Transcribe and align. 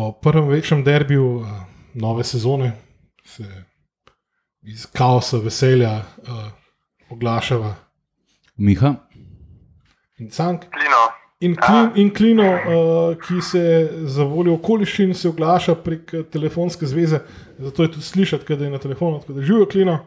po 0.00 0.12
prvem 0.12 0.48
večjem 0.48 0.84
derbiju 0.84 1.26
uh, 1.36 1.46
nove 1.94 2.24
sezone 2.24 2.72
se 3.24 3.44
iz 4.62 4.86
kaosa, 4.98 5.36
veselja 5.36 5.90
uh, 5.92 6.36
oglašava 7.10 7.74
Miha, 8.56 8.94
in 10.18 10.30
cank. 10.30 10.64
Klino. 10.72 11.02
In, 11.40 11.56
klin, 11.56 11.90
in 11.94 12.14
Klino, 12.16 12.48
uh, 12.52 12.62
ki 13.24 13.42
se 13.50 13.64
za 14.14 14.24
voljo 14.24 14.54
okoliščin 14.54 15.12
se 15.14 15.28
oglaša 15.28 15.74
prek 15.84 16.14
eh, 16.14 16.24
telefonske 16.32 16.86
zveze, 16.86 17.20
zato 17.58 17.82
je 17.82 17.92
tudi 17.92 18.06
slišati, 18.12 18.46
kaj 18.46 18.64
je 18.64 18.70
na 18.70 18.80
telefonu, 18.86 19.20
tako 19.20 19.36
da 19.36 19.46
živijo 19.48 19.68
Klino. 19.72 19.98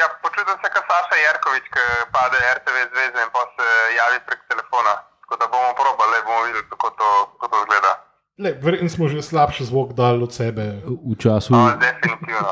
Ja, 0.00 0.08
počutim 0.24 0.56
se 0.62 0.72
kot 0.74 0.84
Saša 0.90 1.20
Jarkovič, 1.26 1.68
ki 1.76 1.84
pade 2.16 2.40
RTV 2.56 2.88
zveze 2.92 3.20
in 3.26 3.30
pa 3.36 3.44
se 3.52 3.68
javi 3.98 4.24
prek 4.26 4.48
telefona. 4.48 4.96
Tako 5.20 5.40
da 5.40 5.52
bomo 5.52 5.76
probali, 5.80 6.24
bomo 6.26 6.42
videli, 6.48 6.68
kako 6.72 6.90
to, 6.98 7.10
kako 7.40 7.52
to 7.52 7.62
izgleda. 7.64 7.94
Le, 8.38 8.50
verjetno 8.62 8.88
smo 8.88 9.06
že 9.08 9.22
slabši 9.22 9.64
zvok 9.64 9.94
dali 9.94 10.22
od 10.22 10.32
sebe. 10.34 10.82
v 10.86 11.14
času, 11.14 11.54
definitivno. 11.78 12.50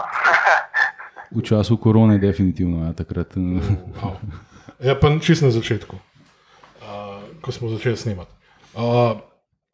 v 1.37 1.43
času 1.43 1.77
korone, 1.77 2.19
definitivno. 2.19 2.87
Ja, 2.87 2.93
takrat, 2.93 3.35
Wow. 3.35 4.15
Ja, 4.83 4.95
pa 4.99 5.11
čist 5.19 5.43
na 5.43 5.51
začetku, 5.51 5.95
uh, 5.95 7.23
ko 7.43 7.51
smo 7.55 7.71
začeli 7.71 7.99
snemati. 7.99 8.31
Uh, 8.75 9.19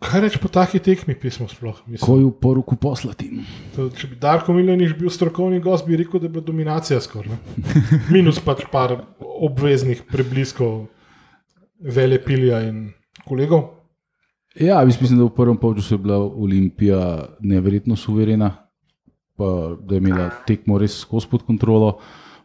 kaj 0.04 0.20
reči 0.20 0.40
po 0.40 0.48
takih 0.48 0.80
tekmih, 0.84 1.16
pismo 1.16 1.48
sploh? 1.48 1.80
Mislim, 1.88 2.04
ko 2.04 2.16
je 2.20 2.24
v 2.28 2.32
poroku 2.40 2.76
poslati. 2.76 3.28
to, 3.76 3.88
če 3.92 4.12
bi 4.12 4.16
Darko 4.20 4.52
Miljaniš 4.52 4.96
bil 4.96 5.08
strokovni 5.12 5.60
gost, 5.60 5.88
bi 5.88 5.96
rekel, 5.96 6.20
da 6.20 6.28
je 6.28 6.32
bila 6.36 6.44
dominacija 6.44 7.00
skoraj. 7.00 7.32
ne. 7.32 7.64
Minus 8.14 8.40
pač 8.40 8.64
par 8.72 8.96
obveznih 9.20 10.04
prebliskov 10.08 10.88
Velepilja 11.80 12.64
in 12.68 12.92
kolegov. 13.24 13.77
Ja, 14.60 14.80
jaz 14.82 15.00
mislim, 15.00 15.18
da 15.18 15.24
v 15.24 15.34
prvem 15.34 15.56
polčasu 15.56 15.94
je 15.94 15.98
bila 15.98 16.18
Olimpija 16.18 17.28
neverjetno 17.40 17.96
suverena, 17.96 18.50
pa 19.36 19.76
da 19.86 19.94
je 19.94 19.98
imela 19.98 20.30
tekmo 20.46 20.78
res 20.78 20.98
skozi 21.00 21.28
pod 21.30 21.44
kontrolo. 21.46 21.98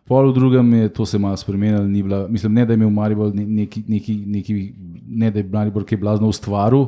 Pol 0.06 0.30
v 0.30 0.36
drugem 0.36 0.74
je 0.74 0.90
to 0.94 1.06
se 1.06 1.18
malo 1.18 1.38
spremenilo, 1.38 1.88
ni 1.88 2.04
bila, 2.04 2.28
mislim, 2.28 2.54
ne 2.54 2.66
da 2.66 2.74
je 2.74 2.76
imel 2.76 2.90
Maribor 2.90 3.36
ne- 3.36 3.46
neki, 3.46 3.84
neki, 3.88 4.16
neki, 4.28 4.74
ne 5.08 5.32
da 5.32 5.40
je 5.40 5.48
Maribor 5.48 5.86
kaj 5.86 5.98
blazno 5.98 6.28
ustvaril, 6.28 6.86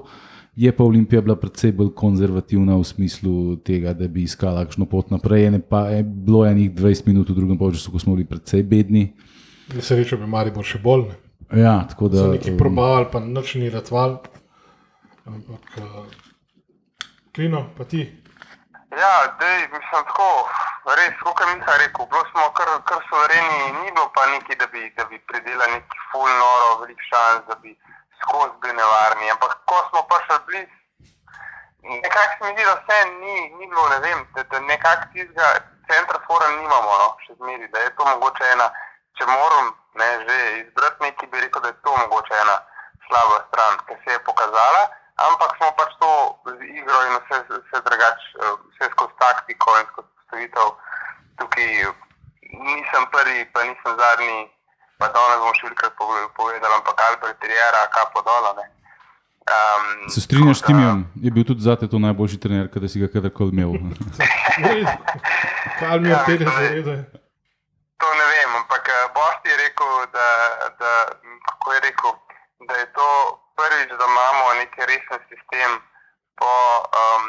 je 0.56 0.72
pa 0.72 0.84
Olimpija 0.84 1.22
bila 1.22 1.36
predvsej 1.36 1.72
bolj 1.72 1.94
konzervativna 1.96 2.76
v 2.76 2.84
smislu 2.84 3.56
tega, 3.56 3.94
da 3.94 4.08
bi 4.08 4.24
iskala 4.24 4.66
kakšno 4.66 4.86
pot 4.86 5.10
naprej. 5.12 5.48
Ene 5.48 5.60
pa 5.60 5.88
je 5.90 6.04
bilo 6.04 6.46
enih 6.46 6.72
20 6.72 7.08
minut 7.08 7.30
v 7.30 7.36
drugem 7.36 7.58
polčasu, 7.58 7.92
ko 7.92 8.00
smo 8.00 8.16
bili 8.16 8.28
predvsej 8.28 8.64
bedni. 8.64 9.14
Srečo 9.80 10.18
bi 10.18 10.28
Maribor 10.28 10.64
še 10.64 10.80
bolj. 10.84 11.10
Ne. 11.10 11.62
Ja, 11.62 11.80
tako 11.90 12.10
da. 12.10 12.18
So 12.18 12.32
neki 12.32 12.52
um, 12.52 12.58
probavali, 12.58 13.08
pa 13.12 13.20
noč 13.20 13.56
ni 13.56 13.70
ratval. 13.70 14.20
Ampak, 15.26 15.66
uh, 15.82 16.06
Klino, 17.34 17.74
pa 17.78 17.84
ti. 17.84 18.02
Ja, 18.94 19.14
dej, 19.40 19.62
mislim 19.74 20.04
tako, 20.06 20.46
res, 20.86 21.14
kot 21.24 21.40
je 21.42 21.46
Miha 21.50 21.78
rekel, 21.82 22.06
bilo 22.12 22.22
smo 22.30 22.44
kar, 22.54 22.70
kar 22.86 23.02
suvereni, 23.10 23.74
ni 23.82 23.90
bilo 23.92 24.06
pa 24.14 24.26
neki, 24.30 24.56
da 24.56 24.68
bi, 24.68 24.94
da 24.98 25.06
bi 25.10 25.18
predelali 25.26 25.72
neki 25.74 25.98
full 26.12 26.30
noro, 26.30 26.68
velik 26.82 27.02
šans, 27.10 27.42
da 27.50 27.56
bi 27.64 27.74
skozi 28.22 28.54
bili 28.62 28.78
nevarni. 28.78 29.32
Ampak 29.34 29.56
ko 29.66 29.78
smo 29.90 30.04
prišli 30.10 30.38
blizu, 30.48 30.76
nekako 32.06 32.34
se 32.38 32.44
mi 32.46 32.54
zdi, 32.54 32.68
da 32.70 32.76
vse 32.80 33.00
ni, 33.22 33.36
ni 33.58 33.66
bilo, 33.72 33.90
ne 33.90 34.00
vem, 34.06 34.20
da, 34.36 34.44
da 34.52 34.60
nekako 34.60 35.10
tistega 35.14 35.48
centra 35.90 36.20
fora 36.28 36.52
nimamo, 36.54 36.92
no, 37.02 37.08
še 37.26 37.34
zmeri, 37.40 37.72
da 37.74 37.82
je 37.82 37.96
to 37.98 38.06
mogoče 38.12 38.52
ena, 38.54 38.70
če 39.18 39.26
moram 39.26 39.74
ne, 39.98 40.12
že 40.28 40.38
izbrati 40.62 41.04
neki, 41.08 41.32
bi 41.34 41.42
rekel, 41.48 41.66
da 41.66 41.74
je 41.74 41.82
to 41.82 41.98
mogoče 42.04 42.38
ena 42.44 42.60
slaba 43.10 43.42
stran, 43.48 43.82
ki 43.90 43.98
se 44.06 44.16
je 44.16 44.24
pokazala, 44.30 44.86
ampak 45.18 45.56
smo 45.56 45.74
pač 45.74 45.96
to 45.96 46.40
z 46.48 46.72
igro 46.72 47.04
in 47.04 47.18
vse, 47.18 47.58
vse 47.58 47.82
drugače, 47.82 48.34
eh, 48.36 48.56
vse 48.70 48.92
skozi 48.92 49.14
taktiko 49.18 49.76
in 49.76 49.88
skozi 49.88 50.08
postavitev. 50.16 50.72
Tukaj 51.36 51.94
nisem 52.58 53.08
prvi, 53.08 53.46
pa 53.46 53.62
nisem 53.62 53.94
zadnji, 53.94 54.52
pa 54.98 55.08
danes 55.08 55.38
bomo 55.38 55.54
še 55.54 55.66
velikrat 55.66 55.94
pove- 55.94 56.34
povedali, 56.34 56.74
ampak 56.74 57.02
Albert 57.02 57.42
Riera, 57.42 57.90
kapo 57.90 58.22
dola. 58.22 58.54
Ne. 58.54 58.72
Um, 59.46 60.10
Se 60.10 60.22
strinjaš 60.22 60.58
s 60.58 60.64
Timijem? 60.64 61.12
Je 61.16 61.30
bil 61.30 61.44
tudi 61.44 61.62
zate 61.62 61.86
to 61.86 61.98
najboljši 61.98 62.40
trener, 62.40 62.68
ki 62.68 62.88
si 62.88 62.98
ga 62.98 63.08
kadarkoli 63.08 63.52
imel. 63.52 63.78
Kaj 65.80 66.00
mi 66.00 66.08
je 66.08 66.10
Ja, 66.10 66.18
od 66.18 66.26
tega 66.26 66.46
to 66.46 66.54
je- 66.54 66.70
zavedaj? 66.70 67.04
To 67.98 68.12
ne 68.12 68.26
vem, 68.26 68.56
ampak 68.56 68.86
eh, 68.86 69.10
Bosti 69.10 69.48
je 69.48 69.58
rekel, 69.58 70.12
da, 70.12 70.58
da, 70.74 71.06
je 71.68 71.82
rekel, 71.82 72.14
da 72.62 72.76
je 72.76 72.92
to 72.92 73.45
prvič, 73.56 73.90
da 73.92 74.06
imamo 74.06 74.44
neki 74.56 74.80
resen 74.84 75.20
sistem 75.26 75.72
po, 76.36 76.52
um, 76.94 77.24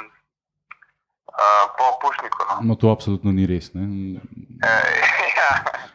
uh, 1.29 1.65
po 1.73 1.85
Pušniku. 2.01 2.39
No. 2.45 2.55
No, 2.63 2.75
to 2.75 2.87
absolutno 2.89 3.33
ni 3.33 3.47
res. 3.47 3.71
Ne? 3.73 3.85
E, 4.63 4.73
ja. 5.41 5.51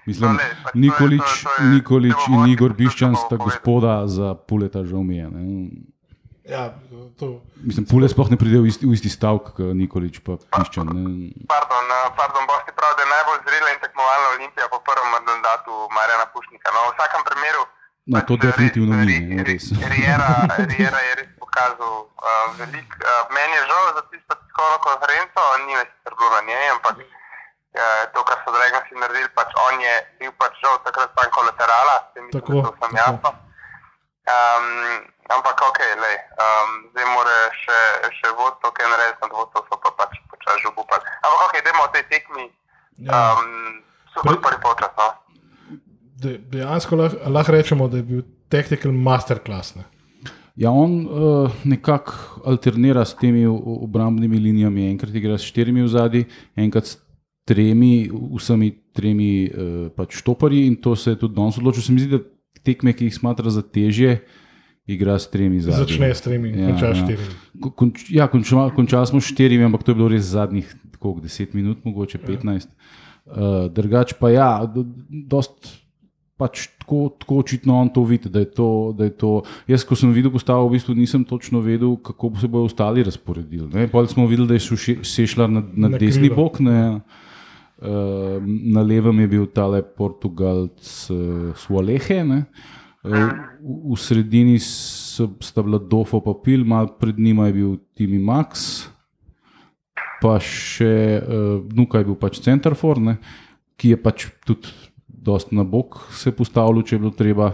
Mislim, 0.06 0.30
No, 0.30 0.34
ne, 0.34 0.47
pač 0.64 0.74
Nikolič, 0.75 1.22
to 1.22 1.34
je- 1.34 1.44
to 1.47 1.52
je- 1.58 1.69
Nikolič 1.69 2.19
in 2.28 2.42
Igor 2.47 2.74
Biščan 2.74 3.16
sta 3.16 3.36
gospoda 3.38 4.08
za 4.08 4.34
puleta 4.38 4.81
je. 5.12 5.28
Ne? 5.30 5.44
Ja, 6.44 6.74
to, 7.16 7.38
Mislim, 7.62 7.86
pule 7.86 8.09
sploh 8.09 8.28
ne 8.28 8.36
pride 8.36 8.58
v 8.58 8.66
isti, 8.66 8.84
v 8.84 8.94
isti 8.94 9.09
stavek, 9.09 9.53
kot 9.53 9.72
Nikolič 9.74 10.19
pa 10.19 10.36
Biščan. 10.52 10.90
Ne? 10.90 11.03
Pardon, 11.46 11.86
eh, 11.88 12.09
pardon, 12.18 12.44
Bosti 12.44 12.72
pravi, 12.72 12.94
da 12.98 13.03
je 13.03 13.13
najbolj 13.13 13.40
zrela 13.46 13.69
in 13.69 13.80
tekmovalna 13.80 14.28
olimpija 14.31 14.66
po 14.68 14.80
prvem 14.81 15.08
mandatu 15.12 15.72
Marjana 15.92 16.25
Pušnika. 16.25 16.68
No, 16.74 16.80
v 16.81 16.94
vsakem 16.94 17.22
primeru. 17.24 17.63
No, 18.11 18.19
to 18.22 18.35
definitivno 18.38 18.95
res- 18.97 19.07
ni, 19.07 19.19
ne, 19.31 19.44
res. 19.44 19.66
Riera, 19.72 20.29
Riera 20.72 20.99
je 21.01 21.13
res 21.16 21.29
pokazal 21.39 21.94
uh, 22.01 22.47
veliko. 22.57 22.95
Uh, 22.99 23.23
meni 23.29 23.53
je 23.53 23.63
žal 23.63 23.83
za 23.95 24.03
tisto 24.09 24.33
tiskovno 24.35 24.77
konferenco, 24.79 25.39
ni 25.63 25.75
več 25.75 25.88
bilo 26.03 26.29
na 26.29 26.41
njej, 26.44 26.69
ampak 26.71 26.95
uh, 27.00 27.79
to, 28.11 28.19
kar 28.23 28.38
so 28.44 28.51
Dragoci 28.51 28.94
naredili, 28.95 29.29
pač 29.31 29.47
on 29.63 29.79
je 29.79 29.94
bil 30.19 30.31
pač 30.33 30.59
žal 30.59 30.75
takrat 30.83 31.16
tam 31.16 31.29
kolaterala, 31.31 31.95
se 32.11 32.19
mi 32.19 32.31
Tako, 32.31 32.59
to 32.61 32.71
sem 32.77 32.91
jasno. 32.95 33.31
Um, 34.21 34.67
ampak 35.29 35.57
ok, 35.61 35.79
lej, 35.97 36.17
um, 36.38 36.69
zdaj 36.91 37.05
mora 37.09 37.38
še, 37.57 37.79
še 38.11 38.27
vodstvo, 38.33 38.69
kaj 38.71 38.85
narediti, 38.88 39.19
nad 39.21 39.31
vodstvo 39.31 39.63
so 39.66 39.75
pa 39.77 39.89
pač 39.97 40.19
počasi 40.27 40.61
že 40.61 40.67
obupali. 40.67 41.03
Ampak 41.21 41.41
ok, 41.47 41.53
idemo 41.57 41.83
o 41.83 41.91
tej 41.91 42.03
tekmi. 42.05 42.45
ja, 43.01 43.33
Um, 43.33 43.81
super 44.11 44.35
Pre- 44.35 44.44
prvi 44.44 44.59
polčas, 44.61 44.91
no. 44.94 45.07
De, 46.61 46.67
dejansko 46.67 46.95
lahko 46.95 47.29
lah 47.29 47.49
rečemo, 47.49 47.88
da 47.88 47.97
je 47.97 48.03
bil 48.03 48.22
tactical 48.47 48.91
masterclass. 48.94 49.75
Ne. 49.75 49.83
Ja, 50.55 50.69
on 50.69 51.05
uh, 51.05 51.51
nekako 51.63 52.13
alternira 52.45 53.01
s 53.01 53.16
temi 53.16 53.45
obrambnimi 53.47 54.38
linijami. 54.38 54.89
Enkrat 54.89 55.16
igra 55.16 55.38
s 55.38 55.41
štirimi 55.44 55.81
v 55.81 55.88
zadnji, 55.88 56.25
enkrat 56.55 56.85
s 56.85 56.97
tremi, 57.44 58.09
vsemi 58.11 58.71
tremi 58.94 59.47
uh, 59.47 59.89
pač 59.89 60.19
štoparji 60.19 60.67
in 60.67 60.75
to 60.75 60.95
se 60.95 61.11
je 61.11 61.16
tudi 61.17 61.35
danes 61.35 61.57
odločil. 61.57 61.81
Se 61.81 61.94
mi 61.94 62.00
zdi, 62.00 62.11
da 62.11 62.21
tekme, 62.61 62.94
ki 62.94 63.07
jih 63.07 63.16
smatra 63.16 63.50
za 63.50 63.61
težje, 63.61 64.19
igra 64.85 65.16
s 65.16 65.25
tremi 65.27 65.59
zadnji. 65.59 65.88
Začne 65.88 66.13
s 66.13 66.21
tremi, 66.21 66.51
Ja, 66.51 66.67
konča 66.69 66.85
s 66.85 66.97
ja. 66.97 67.03
štirimi. 67.03 67.33
Ko- 67.59 67.71
Konč, 67.71 67.95
ja, 68.11 68.27
končali 68.27 68.75
konča 68.75 69.05
smo 69.05 69.21
s 69.21 69.31
štirimi, 69.31 69.63
ampak 69.63 69.83
to 69.83 69.91
je 69.91 69.95
bilo 69.95 70.07
res 70.07 70.27
zadnjih 70.27 70.67
koliko, 71.00 71.21
10 71.21 71.55
minut, 71.55 71.81
mogoče 71.81 72.19
15. 72.19 72.67
Uh, 73.23 73.66
drugač 73.67 74.13
pa 74.13 74.29
ja, 74.29 74.66
do- 74.66 74.85
dost. 75.09 75.81
Pač 76.41 76.72
tako, 76.81 77.12
tako 77.22 77.38
očitno 77.38 77.75
on 77.78 77.91
to 77.94 78.02
vidi, 78.02 78.25
da 78.34 78.41
je 78.41 78.50
to, 78.50 78.68
da 78.97 79.06
je 79.06 79.13
to. 79.13 79.31
Jaz, 79.69 79.85
ko 79.85 79.94
sem 79.94 80.09
videl 80.09 80.34
postavo, 80.34 80.66
v 80.66 80.74
bistvu 80.74 80.96
nisem 80.97 81.22
točno 81.22 81.62
vedel, 81.62 81.94
kako 82.02 82.31
se 82.35 82.50
bodo 82.50 82.66
ostali 82.66 83.06
razporedili. 83.06 83.69
ne. 83.69 83.85
Pol 83.85 84.09
smo 84.09 84.25
videli, 84.25 84.50
da 84.50 84.57
je 84.57 84.66
Suše- 84.66 85.03
Sešljar 85.06 85.46
na, 85.50 85.62
na, 85.62 85.85
Na 85.85 85.90
na 85.90 85.97
desni 85.97 86.28
krilo. 86.28 86.41
bok, 86.41 86.57
ne, 86.59 86.80
uh, 87.78 88.41
na 88.74 88.81
levem 88.81 89.19
je 89.19 89.28
bil 89.28 89.46
tale 89.47 89.84
Portugalc 89.84 90.81
uh, 91.09 91.53
Sualehe. 91.56 92.24
Ne. 92.25 92.40
Uh, 93.03 93.30
v, 93.62 93.94
v 93.94 93.97
sredini 93.97 94.57
sta 94.62 95.62
bila 95.62 95.78
Dofo 95.78 96.21
pa 96.21 96.33
Pil, 96.33 96.65
malo 96.65 96.98
pred 96.98 97.18
njima 97.18 97.48
je 97.48 97.54
bil 97.54 97.71
Timi 97.94 98.18
Max, 98.18 98.86
pa 100.21 100.38
še 100.38 100.94
uh, 101.18 101.62
Nuka 101.74 102.01
je 102.01 102.06
bil 102.06 102.18
pač 102.18 102.38
centerfor, 102.42 103.01
ne, 103.01 103.18
ki 103.77 103.94
je 103.94 103.98
pač 103.98 104.27
tudi 104.45 104.69
dost 105.21 105.51
na 105.51 105.63
bok 105.63 106.00
se 106.18 106.33
postavil, 106.35 106.83
če 106.83 106.95
je 106.95 107.00
bilo 107.00 107.13
treba. 107.15 107.51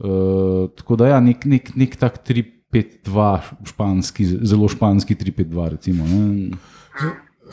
Uh, 0.00 0.68
tako 0.76 0.96
da, 0.96 1.10
ja, 1.14 1.20
nek, 1.20 1.44
nek, 1.44 1.72
nek 1.76 1.96
tak 2.00 2.20
3-5-2, 2.24 3.32
španski, 3.72 4.26
zelo 4.48 4.68
španski 4.72 5.16
3-5-2, 5.16 5.68
recimo. 5.76 6.06
Ne. 6.08 6.56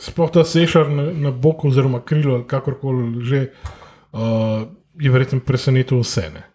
Sploh 0.00 0.30
ta 0.32 0.44
sešar 0.48 0.88
na, 0.92 1.08
na 1.12 1.32
boku, 1.34 1.68
oziroma 1.68 2.00
krilo, 2.00 2.38
ali 2.38 2.46
kakorkoli 2.48 3.24
že, 3.26 3.42
uh, 4.16 4.64
je 5.00 5.12
verjetno 5.12 5.40
presenetil 5.44 6.00
vse. 6.00 6.28
Ne? 6.34 6.46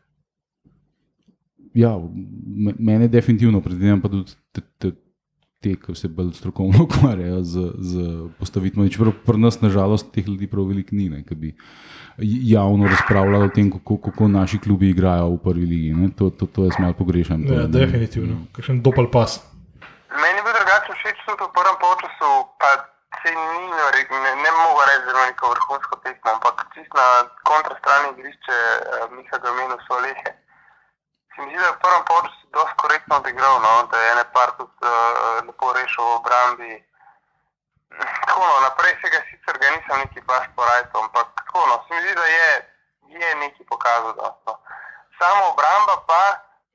Ja, 1.78 1.94
me- 1.98 2.78
mene 2.80 3.08
definitivno, 3.08 3.62
predvidevam 3.62 4.02
pa 4.02 4.10
tudi 4.10 4.94
te, 5.64 5.76
ki 5.78 5.96
se 5.96 6.08
bolj 6.10 6.34
strokovno 6.34 6.84
ukvarjajo 6.86 7.40
z, 7.44 7.56
z 7.82 7.92
postavitvami. 8.36 8.90
Čeprav 8.90 9.16
pri 9.24 9.40
nas, 9.40 9.58
nažalost, 9.60 10.12
teh 10.12 10.28
ljudi 10.28 10.48
prav 10.48 10.68
veliko 10.68 10.92
ni, 10.94 11.08
ne, 11.10 11.24
ki 11.24 11.36
bi 11.38 11.54
javno 12.46 12.86
razpravljali 12.88 13.46
o 13.46 13.52
tem, 13.52 13.72
kako, 13.72 13.98
kako 14.00 14.28
naši 14.30 14.60
klubi 14.60 14.90
igrajo 14.90 15.32
v 15.32 15.40
prvi 15.40 15.66
ligi. 15.66 15.94
Ne. 15.94 16.12
To, 16.14 16.30
to, 16.30 16.46
to 16.48 16.66
jaz 16.66 16.78
malo 16.78 16.94
pogrešam. 16.94 17.42
Ja, 17.42 17.48
To, 17.48 17.54
ne. 17.64 17.74
definitivno, 17.76 18.36
kakšen 18.52 18.82
dopal 18.82 19.08
pas. 19.10 19.40
Meni 20.14 20.38
je 20.38 20.44
bil 20.44 20.54
drugačen 20.54 20.94
všeč 20.94 21.18
tudi 21.26 21.42
v 21.42 21.52
prvem 21.52 21.78
polčasu, 21.80 22.30
pa 22.62 22.70
se 23.18 23.30
ni 23.32 23.42
nore- 23.72 24.06
ne, 24.16 24.32
ne 24.38 24.52
mogo 24.54 24.82
reči, 24.84 25.04
bilo 25.08 25.22
neko 25.24 25.46
vrhunsko 25.50 25.96
tekmo, 26.04 26.30
ampak 26.36 26.56
čist 26.74 26.92
na 26.94 27.08
kontra 27.42 27.74
strani 27.82 28.14
igrišče 28.14 28.58
uh, 28.62 28.78
Miha 29.10 29.38
Gamenu 29.40 29.78
so 29.86 29.98
lehe. 29.98 30.30
Se 31.34 31.42
mi 31.42 31.50
zdi, 31.50 31.60
da 31.62 31.68
je 31.70 31.76
v 31.76 31.84
prvem 31.84 32.04
polčasu 32.10 32.46
dosti 32.56 32.80
korektno 32.82 33.14
odigral, 33.22 33.56
no, 33.66 33.72
da 33.92 33.98
je 33.98 34.12
ene 34.14 34.26
par 34.36 34.50
tudi 34.58 34.78
uh, 34.86 35.46
lepo 35.48 35.68
rešil 35.78 36.04
v 36.06 36.18
obrambi. 36.20 36.74
Tako 38.26 38.42
no, 38.50 38.56
naprej 38.68 38.94
se 39.02 39.08
ga 39.14 39.20
sicer 39.30 39.56
ga 39.62 39.68
nisem 39.76 39.98
neki 40.04 40.20
baš 40.30 40.46
porajal, 40.56 40.86
ampak 41.04 41.28
tako 41.40 41.60
no, 41.70 41.76
se 41.84 41.90
mi 41.94 42.02
zdi, 42.04 42.14
da 42.22 42.26
je, 42.38 42.50
je 43.22 43.30
neki 43.44 43.62
pokazal. 43.72 44.14
Da, 44.20 44.28
no. 44.46 44.54
Samo 45.20 45.42
obramba 45.54 45.96
pa, 46.10 46.24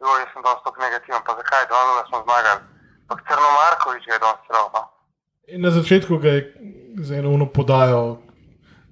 jo, 0.03 0.11
jaz 0.21 0.29
sem 0.33 0.43
dosti 0.47 0.65
tako 0.67 0.79
negativen, 0.87 1.21
pa 1.27 1.33
zakaj, 1.41 1.65
da 1.71 2.05
smo 2.09 2.19
zmagali. 2.25 2.61
Ampak 3.03 3.19
Crno 3.29 3.49
Markovič 3.59 4.05
je 4.07 4.19
dosti 4.25 4.47
celo. 4.47 4.69
No. 4.75 4.83
In 5.49 5.61
na 5.65 5.71
začetku 5.71 6.13
ga 6.23 6.29
je 6.29 6.43
z 7.07 7.09
eno 7.19 7.31
uno 7.31 7.47
podajo, 7.47 8.19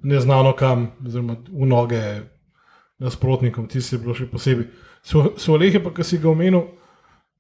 neznano 0.03 0.53
kam, 0.57 0.95
oziroma 1.07 1.35
v 1.61 1.67
noge 1.67 2.03
nasprotnikom, 2.99 3.67
ti 3.69 3.81
si 3.81 3.99
bilo 3.99 4.15
še 4.15 4.27
posebej. 4.27 4.67
So 5.03 5.57
lehe, 5.57 5.79
pa 5.79 5.91
ki 5.91 6.05
si 6.05 6.19
ga 6.19 6.31
omenil, 6.31 6.63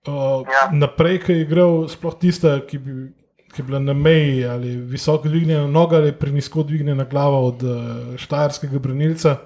uh, 0.06 0.42
Ja. 0.46 0.68
naprej, 0.72 1.22
ki 1.24 1.32
je 1.32 1.40
igral, 1.42 1.88
sploh 1.88 2.14
tista, 2.14 2.60
ki, 2.62 2.78
bi, 2.78 2.92
ki 3.50 3.62
je 3.62 3.66
bila 3.66 3.80
na 3.80 3.92
meji 3.92 4.44
ali 4.44 4.76
visoko 4.76 5.26
dvignjena 5.26 5.66
noga 5.66 5.96
ali 5.96 6.12
prenisko 6.12 6.62
dvignjena 6.62 7.04
glava 7.04 7.40
od 7.40 7.62
uh, 7.62 7.80
štajerskega 8.16 8.78
branilca, 8.78 9.36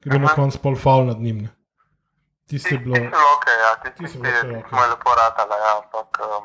ki 0.00 0.08
je 0.08 0.12
bil 0.12 0.22
na 0.22 0.34
koncu 0.34 0.58
pol 0.58 0.76
faul 0.76 1.06
nad 1.06 1.20
njim. 1.20 1.46
Ne. 1.46 1.50
Tisti 2.46 2.74
je 2.74 2.78
bilo. 2.78 2.98
Ti 2.98 3.06
si 3.06 3.24
ok, 3.30 3.46
ja, 3.46 3.70
ti 3.78 3.88
Ti 3.94 4.02
si 4.06 4.12
si 4.12 4.18
ti, 4.18 4.22
bilo 4.22 4.34
ti 4.34 4.40
kar 4.42 4.58
okej. 4.58 4.68
smo 4.68 4.82
lepo 4.90 5.10
ratala, 5.14 5.54
ja, 5.56 5.70
ampak 5.78 6.10
um, 6.20 6.44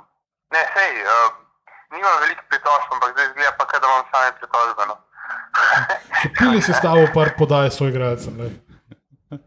ne, 0.54 0.62
sej, 0.72 0.92
uh, 1.02 1.34
nimam 1.92 2.16
veliko 2.22 2.44
pritožb, 2.48 2.88
ampak 2.94 3.10
zdaj 3.12 3.28
zgleda 3.34 3.52
pa, 3.58 3.64
da 3.74 3.88
imam 3.88 4.06
same 4.08 4.30
pritožbe. 4.38 4.84
No. 4.86 4.96
Še 6.22 6.30
pili 6.38 6.62
se 6.62 6.74
stavo, 6.74 7.08
par 7.10 7.34
podaje 7.34 7.72
svoj 7.72 7.90
igralcem. 7.90 8.38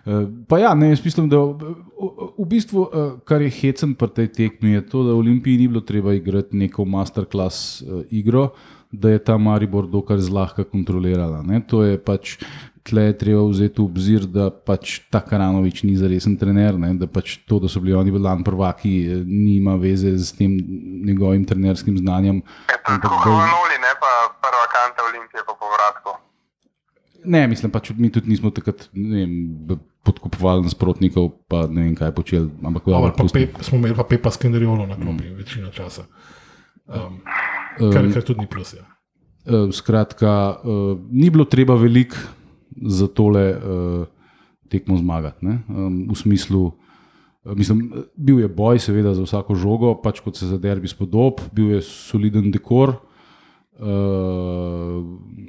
Eh, 0.00 0.26
Pa 0.48 0.58
ja, 0.58 0.74
ne, 0.74 0.88
jaz 0.88 1.04
mislim, 1.04 1.28
da 1.28 1.36
v, 1.38 1.74
v 2.38 2.46
bistvu, 2.46 2.86
eh, 2.86 3.20
kar 3.22 3.42
je 3.42 3.50
hecen 3.52 3.92
pri 3.94 4.08
tej 4.08 4.28
tekmi, 4.30 4.72
je 4.72 4.80
to, 4.82 5.02
da 5.04 5.12
Olimpiji 5.12 5.58
ni 5.58 5.68
bilo 5.68 5.82
treba 5.82 6.14
igrati 6.14 6.56
neko 6.56 6.84
masterclass 6.86 7.58
eh, 7.82 7.86
igro, 8.10 8.46
da 8.90 9.10
je 9.10 9.20
ta 9.20 9.36
Maribor 9.36 9.84
dokaj 9.86 10.18
zlahka 10.18 10.64
kontrolirala. 10.64 11.42
Ne. 11.42 11.60
To 11.62 11.82
je 11.82 11.98
pač. 11.98 12.38
Tle 12.80 13.02
je 13.02 13.18
treba 13.18 13.44
vzeti 13.44 13.76
v 13.76 13.84
obzir, 13.84 14.24
da 14.24 14.48
pač 14.50 15.04
ta 15.06 15.20
Karanovič 15.20 15.84
ni 15.84 15.92
zaresen 15.94 16.32
trener, 16.34 16.80
ne? 16.80 16.94
da 16.94 17.04
pač 17.06 17.36
to, 17.44 17.60
da 17.60 17.68
so 17.68 17.76
bili 17.78 17.92
oni 17.92 18.08
lani 18.10 18.40
prvaki, 18.40 18.94
eh, 19.04 19.20
nima 19.20 19.76
veze 19.76 20.16
z 20.16 20.32
tem 20.32 20.56
njegovim 21.04 21.44
trenerskim 21.44 21.98
znanjem. 21.98 22.40
Je 22.40 22.78
to 22.78 22.88
Ampak 22.88 23.04
tako 23.04 23.36
da- 23.36 23.52
noli, 23.52 23.76
ne 23.78 23.92
pa 24.00 24.10
prva 24.40 24.64
kanta 24.72 25.04
Olimpije 25.04 25.44
po 25.44 25.52
povratku. 25.54 26.29
Ne, 27.24 27.46
mislim 27.48 27.72
pač, 27.72 27.90
mi 27.96 28.10
tudi 28.12 28.30
nismo 28.30 28.50
takrat 28.54 28.88
vem, 28.94 29.32
podkupovali 30.06 30.64
nasprotnikov, 30.64 31.30
pa 31.50 31.66
ne 31.68 31.84
vem, 31.88 31.94
kaj 31.98 32.14
počeli. 32.16 32.48
Ampak 32.64 32.86
dobro, 32.88 33.10
Dobro, 33.10 33.28
pa 33.28 33.34
pep, 33.34 33.60
smo 33.66 33.78
imeli 33.78 33.96
pa 33.96 34.06
Pepa 34.08 34.32
Skenderijolo 34.32 34.86
na 34.86 34.96
klopi 34.96 35.28
mm. 35.28 35.36
večino 35.36 35.72
časa. 35.74 36.06
Um, 36.88 37.20
kar, 37.92 38.08
kar 38.12 38.24
tudi 38.24 38.40
ni 38.40 38.48
plus. 38.50 38.74
Ja. 38.78 38.86
Eh, 39.46 39.72
Skratka, 39.72 40.60
eh, 40.64 40.96
ni 41.10 41.30
bilo 41.30 41.44
treba 41.44 41.74
veliko 41.74 42.16
za 42.76 43.08
tole 43.08 43.44
eh, 43.50 44.04
tekmo 44.68 44.96
zmagati. 44.96 45.46
ne. 45.46 45.60
Em, 45.68 46.08
V 46.10 46.16
smislu, 46.16 46.72
eh, 47.44 47.54
mislim, 47.54 47.92
bil 48.16 48.40
je 48.40 48.48
boj, 48.48 48.78
seveda, 48.78 49.14
za 49.14 49.22
vsako 49.22 49.54
žogo, 49.54 49.94
pač 50.02 50.20
kot 50.20 50.36
se 50.36 50.46
za 50.46 50.58
derbi 50.58 50.88
spodob, 50.88 51.40
bil 51.52 51.76
je 51.76 51.82
soliden 51.82 52.50
dekor. 52.50 52.96
Uh, 53.80 55.00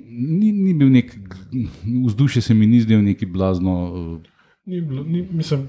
ni, 0.07 0.51
ni 0.51 0.73
bil 0.73 0.87
nek, 0.91 1.09
vzdušje 2.05 2.41
se 2.41 2.53
mi 2.53 2.67
ni 2.67 2.79
zdelo 2.81 3.01
neki 3.01 3.25
blazno. 3.25 3.73
Uh, 3.93 4.19
Ni 4.65 4.81
bilo, 4.81 5.03
ni, 5.03 5.27
mislim, 5.31 5.67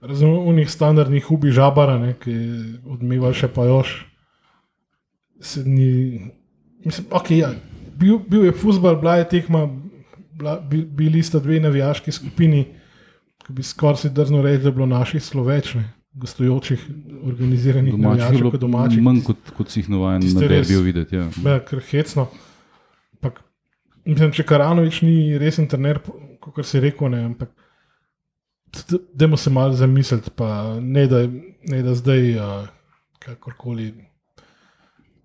razen 0.00 0.30
unih 0.30 0.70
standardnih 0.70 1.30
ubi 1.30 1.50
žabara, 1.50 1.98
ne, 1.98 2.12
ki 2.14 2.34
odmeva 2.86 3.32
še 3.34 3.48
pa 3.50 3.64
još. 3.66 4.06
Se 5.40 5.64
ni, 5.66 6.20
mislim, 6.84 7.06
okay, 7.10 7.40
ja, 7.42 7.50
bil, 7.98 8.20
bil 8.22 8.46
je 8.46 8.52
futbol, 8.52 8.96
bila 8.96 9.16
je 9.18 9.28
tekma, 9.28 9.64
bila, 10.38 10.56
bi- 10.60 10.86
bili 10.86 11.22
sta 11.22 11.42
dve 11.42 11.58
navijaški 11.60 12.12
skupini, 12.14 12.62
ki 13.44 13.52
bi 13.52 13.66
skoraj 13.66 14.06
si 14.06 14.12
drzno 14.14 14.40
reči, 14.46 14.62
da 14.62 14.70
je 14.70 14.76
bilo 14.78 14.86
naših 14.86 15.22
slovečnih, 15.22 15.84
gostujočih, 16.14 16.82
organiziranih 17.26 17.92
domačih 17.92 18.20
je 18.20 18.24
navijačev 18.28 18.50
kot 18.50 18.60
domačih. 18.60 19.02
manj, 19.02 19.22
kot, 19.26 19.50
kot 19.56 19.70
si 19.70 19.80
jih 19.80 19.88
navaden 19.90 20.22
tiste 20.22 20.40
na 20.40 20.46
res- 20.46 20.68
derbiju 20.68 20.82
videti. 20.82 21.16
Ja. 21.16 21.26
Ja, 21.44 21.58
kar 21.60 21.80
hecno. 21.90 22.28
Ampak, 23.14 23.40
mislim, 24.04 24.32
če 24.32 24.46
Karanovič 24.46 25.02
ni 25.02 25.38
resen 25.38 25.66
trener, 25.68 25.98
kot 26.40 26.66
si 26.66 26.80
rekel, 26.80 27.10
ne, 27.10 27.24
ampak 27.24 27.50
dajmo 29.14 29.36
se 29.36 29.50
malo 29.50 29.72
zamisliti, 29.72 30.30
pa 30.30 30.48
ne 30.80 31.06
da, 31.06 31.24
ne 31.64 31.82
da 31.82 31.94
zdaj 31.94 32.36
uh, 32.36 32.68
kakorkoli. 33.18 33.92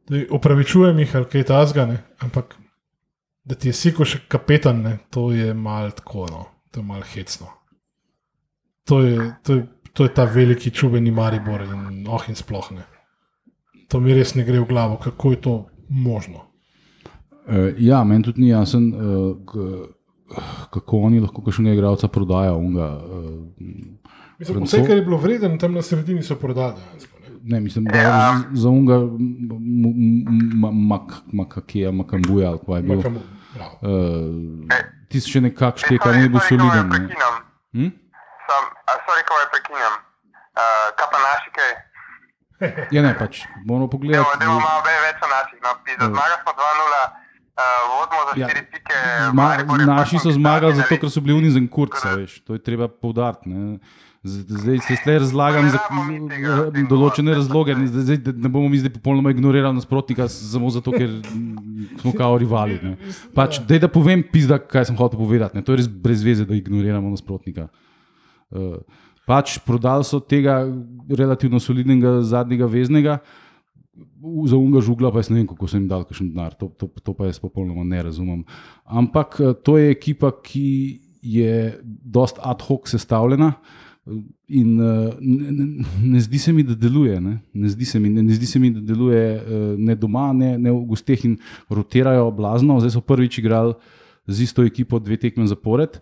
Daj, 0.10 0.26
opravičujem 0.32 1.00
jih 1.00 1.16
ali 1.16 1.26
kaj 1.26 1.44
tasga, 1.44 1.86
ne, 1.86 1.98
ampak 2.20 2.56
da 3.44 3.56
ti 3.56 3.70
je 3.70 3.74
siko 3.74 4.06
še 4.06 4.20
kapetan, 4.28 4.82
ne, 4.82 4.98
to 5.10 5.32
je 5.32 5.54
malo 5.54 5.92
tako, 5.92 6.28
no, 6.30 6.46
to 6.72 6.82
je 6.82 6.86
malo 6.86 7.06
hecno. 7.14 7.48
To 8.86 9.02
je, 9.02 9.18
to 9.44 9.54
je, 9.54 9.68
to 9.94 10.04
je 10.04 10.14
ta 10.14 10.26
veliki 10.26 10.72
čuveni 10.72 11.12
Maribor 11.12 11.62
in 11.64 12.08
oh 12.08 12.30
in 12.30 12.36
sploh 12.36 12.72
ne. 12.72 12.84
To 13.88 14.00
mi 14.00 14.14
res 14.14 14.36
ne 14.36 14.44
gre 14.44 14.60
v 14.60 14.66
glavo, 14.66 14.98
kako 14.98 15.32
je 15.32 15.42
to 15.42 15.54
možno. 15.90 16.46
Uh, 17.48 17.74
ja, 17.78 18.04
meni 18.04 18.24
tudi 18.24 18.42
ni 18.42 18.50
jasen, 18.50 18.84
uh, 18.90 19.00
k, 19.44 19.52
kako 20.70 20.98
oni 21.00 21.20
lahko 21.20 21.42
kakšnega 21.42 21.74
igralca 21.74 22.08
prodajajo. 22.08 22.58
Unga, 22.58 22.90
uh, 22.96 23.46
Mislim, 24.40 24.58
Franco- 24.58 24.66
vse, 24.68 24.84
kar 24.86 24.98
je 24.98 25.02
bilo 25.02 25.18
vredno, 25.18 25.58
tam 25.58 25.74
na 25.74 25.82
sredini 25.82 26.24
so 26.24 26.36
prodali. 26.36 26.76
ne. 26.76 27.08
ne, 27.44 27.60
mislim, 27.60 27.86
da 27.86 27.98
je 27.98 28.12
za 28.54 28.70
unga 28.70 29.00
Makakija, 31.34 31.92
Makambuja 31.92 32.50
ali 32.50 32.60
kaj 32.66 32.78
je 32.78 32.82
bil. 32.84 32.96
Makamu, 32.96 33.20
bravo. 33.56 33.74
Uh, 33.82 34.68
ti 35.08 35.20
si 35.20 35.32
še 35.32 35.42
nekako 35.42 35.78
štekal, 35.78 36.14
Sorry, 36.14 36.22
ni 36.22 36.30
bil 36.30 36.40
sorry, 36.40 36.50
ko 36.50 36.56
me 36.56 36.62
soliden. 36.62 36.86
ne. 36.86 36.92
prekinjam. 36.92 37.34
Hm? 37.74 37.90
Sorry, 39.06 39.24
ko 39.28 39.34
me 39.38 39.46
prekinjam. 39.54 39.96
Uh, 40.60 40.90
kaj 40.98 41.08
pa 41.14 41.20
naši 41.22 41.50
kaj? 41.58 41.72
Ja, 42.96 43.02
ne, 43.02 43.14
pač 43.16 43.46
moramo 43.66 43.88
pogledati. 43.88 44.40
dajmo 44.40 44.60
malo 44.60 44.82
več 44.84 45.00
več 45.06 45.24
o 45.24 45.30
naših. 45.32 45.60
No, 45.64 45.72
zmaga 46.10 46.36
smo 46.42 46.52
2-0, 46.52 46.98
uh, 47.56 47.64
vodimo 47.88 48.22
za 48.28 48.34
Ja. 48.36 48.48
4 48.52 48.66
pike. 48.74 49.00
Zma, 49.32 49.48
je 49.56 49.88
naši 49.88 50.20
so 50.20 50.32
zmagali 50.32 50.76
zato, 50.76 51.00
ker 51.00 51.10
so 51.10 51.24
bili 51.24 51.38
unizen 51.38 51.68
kurca, 51.68 52.18
veš, 52.20 52.42
to 52.44 52.60
je 52.60 52.64
treba 52.64 52.92
poudariti. 52.92 53.80
Zdaj 54.24 54.82
se 54.84 54.96
zdaj 55.00 55.22
razlagam 55.24 55.70
za 55.72 55.80
tega 56.28 56.84
določene 56.92 57.32
razloge, 57.32 57.72
ne, 57.72 57.88
zdaj, 57.88 58.04
zdaj, 58.04 58.18
da 58.28 58.34
ne 58.36 58.52
bomo 58.52 58.68
mi 58.68 58.76
zdaj 58.76 58.92
popolnoma 58.98 59.32
ignorirali 59.32 59.80
nasprotnika 59.80 60.28
samo 60.28 60.68
zato, 60.76 60.92
ker 60.92 61.08
smo 62.02 62.12
kao 62.12 62.36
rivali. 62.38 62.76
ne. 62.84 62.98
Pač, 63.38 63.62
dej 63.64 63.80
da 63.80 63.88
povem, 63.88 64.20
pizda, 64.28 64.60
kaj 64.60 64.92
sem 64.92 65.00
hotel 65.00 65.16
povedati. 65.16 65.56
Ne. 65.56 65.64
To 65.64 65.72
je 65.72 65.80
res 65.80 65.88
brez 65.88 66.20
veze, 66.28 66.44
da 66.44 66.60
ignoriramo 66.60 67.08
nasprotnika. 67.16 67.72
Uh, 67.72 67.89
pač 69.30 69.60
prodali 69.66 70.04
so 70.04 70.20
tega 70.20 70.64
relativno 71.10 71.60
solidnega 71.62 72.22
zadnjega 72.26 72.66
veznega, 72.66 73.20
za 74.46 74.58
unga 74.58 74.82
žugla 74.82 75.12
pa 75.12 75.20
jaz 75.20 75.30
ne 75.30 75.42
vem, 75.42 75.48
kako 75.48 75.68
so 75.68 75.78
jim 75.78 75.88
dali 75.88 76.08
kakšen 76.08 76.32
denar, 76.32 76.56
to, 76.60 76.70
to, 76.80 76.88
to 77.04 77.14
pa 77.14 77.28
jaz 77.28 77.40
popolnoma 77.40 77.84
ne 77.88 78.04
razumem. 78.04 78.44
Ampak 78.86 79.38
eh, 79.40 79.54
to 79.64 79.78
je 79.78 79.92
ekipa, 79.92 80.32
ki 80.44 81.00
je 81.22 81.80
dost 81.86 82.40
ad 82.44 82.64
hoc 82.68 82.88
sestavljena. 82.90 83.54
eh, 83.56 84.20
In 84.50 84.76
ne, 84.80 85.52
ne, 85.52 85.66
ne 86.02 86.20
zdi 86.24 86.40
se 86.42 86.54
mi, 86.56 86.64
da 86.64 86.74
deluje. 86.74 87.20
Ne, 87.22 87.36
ne, 87.54 87.70
zdi, 87.70 87.86
se 87.86 88.00
mi, 88.00 88.10
ne, 88.10 88.24
ne 88.26 88.34
zdi 88.34 88.48
se 88.50 88.60
mi, 88.60 88.72
da 88.74 88.82
deluje 88.82 89.76
ne 89.78 89.96
doma, 89.96 90.32
ne, 90.34 90.56
ne 90.58 90.72
v 90.74 90.80
gosteh 90.90 91.26
in 91.28 91.36
rotirajo 91.70 92.32
blazno. 92.34 92.80
Zdaj 92.80 92.96
so 92.96 93.04
prvič 93.06 93.38
igrali 93.38 93.76
z 94.26 94.48
isto 94.48 94.66
ekipo 94.66 94.98
dve 95.00 95.20
tekme 95.22 95.46
zapored. 95.46 96.00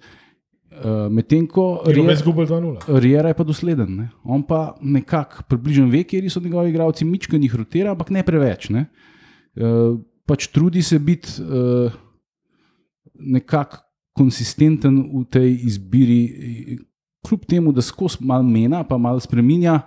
Uh, 0.67 1.07
Medtem 1.09 1.47
ko 1.47 1.81
In 1.87 1.95
Rie- 1.95 2.03
vmes 2.03 2.21
gubili 2.21 2.47
2-0. 2.47 2.99
Rijera 2.99 3.31
je 3.31 3.33
pa 3.33 3.43
dosleden. 3.43 3.95
Ne? 3.95 4.09
On 4.23 4.43
pa 4.43 4.75
nekako 4.81 5.47
približno 5.49 5.87
ve, 5.89 6.03
kje 6.03 6.29
so 6.29 6.43
njegovi 6.43 6.69
igralci, 6.69 7.05
mička 7.05 7.37
jih 7.37 7.55
rotira, 7.55 7.91
ampak 7.91 8.11
ne 8.11 8.23
preveč. 8.23 8.69
Ne? 8.69 8.85
Uh, 9.55 9.97
pač 10.27 10.47
trudi 10.51 10.83
se 10.83 10.99
biti 10.99 11.41
uh, 11.41 11.91
nekako 13.15 13.77
konsistenten 14.17 14.97
v 15.13 15.23
tej 15.29 15.55
izbiri, 15.69 16.21
kljub 17.25 17.45
temu, 17.45 17.71
da 17.71 17.81
skozi 17.81 18.17
malo 18.25 18.43
mena, 18.43 18.83
pa 18.83 18.97
malo 18.97 19.19
spremenja, 19.19 19.79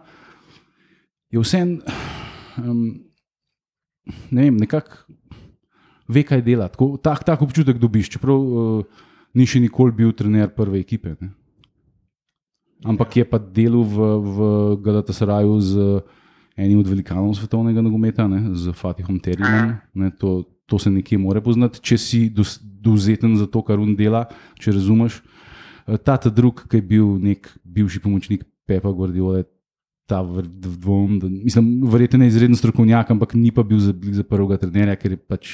je 1.31 1.39
vsem, 1.43 1.81
um, 2.59 2.83
ne 4.31 4.43
vem, 4.49 4.57
nekako 4.57 5.07
ve, 6.09 6.23
kaj 6.27 6.43
dela. 6.43 6.69
Tako, 6.69 6.97
tak, 7.03 7.25
tak 7.27 7.43
občutek 7.43 7.79
dobiš, 7.79 8.11
čeprav 8.17 8.39
uh, 8.39 9.07
ni 9.35 9.47
še 9.47 9.61
nikoli 9.63 9.95
bil 9.95 10.13
trener 10.17 10.51
prve 10.55 10.81
ekipe. 10.81 11.15
Ne? 11.21 11.31
Ampak 12.85 13.21
je 13.21 13.25
pa 13.29 13.39
delal 13.39 13.85
v, 13.85 13.97
v 14.25 14.39
Galatasaraju 14.81 15.61
z 15.61 15.73
eni 16.61 16.77
od 16.77 16.89
velikanov 16.89 17.37
svetovnega 17.37 17.81
nogometa, 17.85 18.29
ne, 18.29 18.53
z 18.57 18.73
Fatihom 18.77 19.21
Terjenom. 19.21 19.77
Ne, 19.97 20.11
to, 20.17 20.45
to 20.69 20.81
se 20.81 20.93
nekje 20.93 21.19
more 21.21 21.41
poznati, 21.45 21.81
če 21.81 21.97
si 21.97 22.21
dovzeten 22.31 23.37
za 23.37 23.49
to, 23.49 23.63
kar 23.65 23.81
on 23.81 23.97
dela, 23.97 24.27
če 24.61 24.77
razumeš. 24.77 25.21
Eh, 25.87 25.97
Ta 26.01 26.17
ta 26.17 26.33
drug, 26.33 26.65
ki 26.69 26.81
je 26.81 26.85
bil 26.85 27.17
nek 27.21 27.49
bivši 27.65 28.01
pomočnik 28.01 28.45
Pepa 28.69 28.93
Guardiola, 28.93 29.45
ta 30.11 30.25
dvom, 30.25 31.21
da, 31.23 31.29
mislim, 31.31 31.87
verjetno 31.87 32.25
je 32.27 32.33
izreden 32.33 32.59
strokovnjak, 32.59 33.13
ampak 33.15 33.37
ni 33.39 33.53
pa 33.55 33.63
bil 33.63 33.79
za, 33.79 33.95
za 33.95 34.25
prvega 34.27 34.59
trenerja, 34.59 34.97
ker 34.99 35.15
je 35.15 35.21
pač 35.21 35.53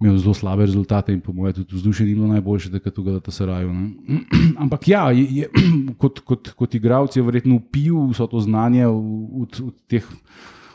imel 0.00 0.16
zelo 0.18 0.34
slabe 0.34 0.64
rezultate 0.66 1.12
in 1.12 1.20
po 1.20 1.32
mojem 1.32 1.54
tudi 1.54 1.76
vzdušje 1.76 2.06
ni 2.06 2.14
bilo 2.14 2.26
najboljše, 2.26 2.70
takrat 2.72 2.98
v 2.98 3.02
Galatasaraju. 3.04 3.72
ne. 3.72 3.90
Ampak 4.64 4.88
ja, 4.88 5.10
je, 5.12 5.26
je, 5.30 5.48
kot, 6.00 6.20
kot, 6.20 6.48
kot 6.56 6.74
igralec 6.74 7.16
je 7.16 7.22
verjetno 7.22 7.56
upil 7.56 8.08
vso 8.10 8.26
to 8.26 8.40
znanje 8.40 8.86
od, 8.86 9.60
od 9.60 9.74
teh 9.86 10.06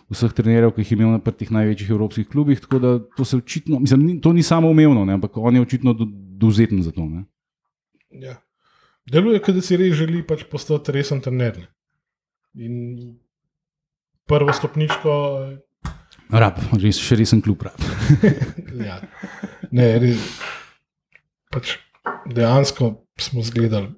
vseh 0.10 0.34
trenerjev, 0.34 0.72
ki 0.72 0.82
jih 0.82 0.92
je 0.92 0.96
imel 0.96 1.16
na 1.18 1.20
teh 1.20 1.50
največjih 1.52 1.90
evropskih 1.90 2.28
klubih, 2.30 2.60
tako 2.62 2.80
da 2.80 3.00
to 3.18 3.26
se 3.26 3.38
očitno, 3.38 3.80
mislim, 3.80 4.06
ni- 4.06 4.22
to 4.22 4.34
ni 4.34 4.44
samo 4.44 4.70
umevno, 4.70 5.06
ne, 5.06 5.14
ampak 5.14 5.38
on 5.38 5.56
je 5.56 5.62
očitno 5.62 5.94
do- 5.94 6.06
dovzeten 6.38 6.84
za 6.84 6.92
to. 6.92 7.06
Ne. 7.10 7.26
Ja. 8.12 8.38
Deluje, 9.12 9.40
da 9.40 9.62
si 9.62 9.78
res 9.78 9.94
želi 9.98 10.22
pač 10.28 10.44
postati 10.52 10.92
resen 10.92 11.22
trener. 11.22 11.58
ne. 11.58 11.68
In 12.56 12.74
prvo 14.26 14.54
stopničko, 14.54 15.12
Rab, 16.34 16.60
res, 16.82 17.00
še 17.02 17.18
resen 17.20 17.42
klub 17.46 17.64
rab. 17.68 17.80
ja, 18.88 19.00
ne, 19.72 19.88
res. 20.02 20.26
Pač 21.54 21.78
dejansko 22.26 22.92
smo 23.22 23.44
zgledali 23.46 23.94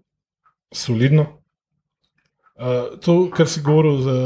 solidno. 0.75 1.27
Uh, 2.57 2.97
to, 3.01 3.27
kar 3.33 3.49
si 3.49 3.61
govoril 3.61 4.01
za 4.01 4.17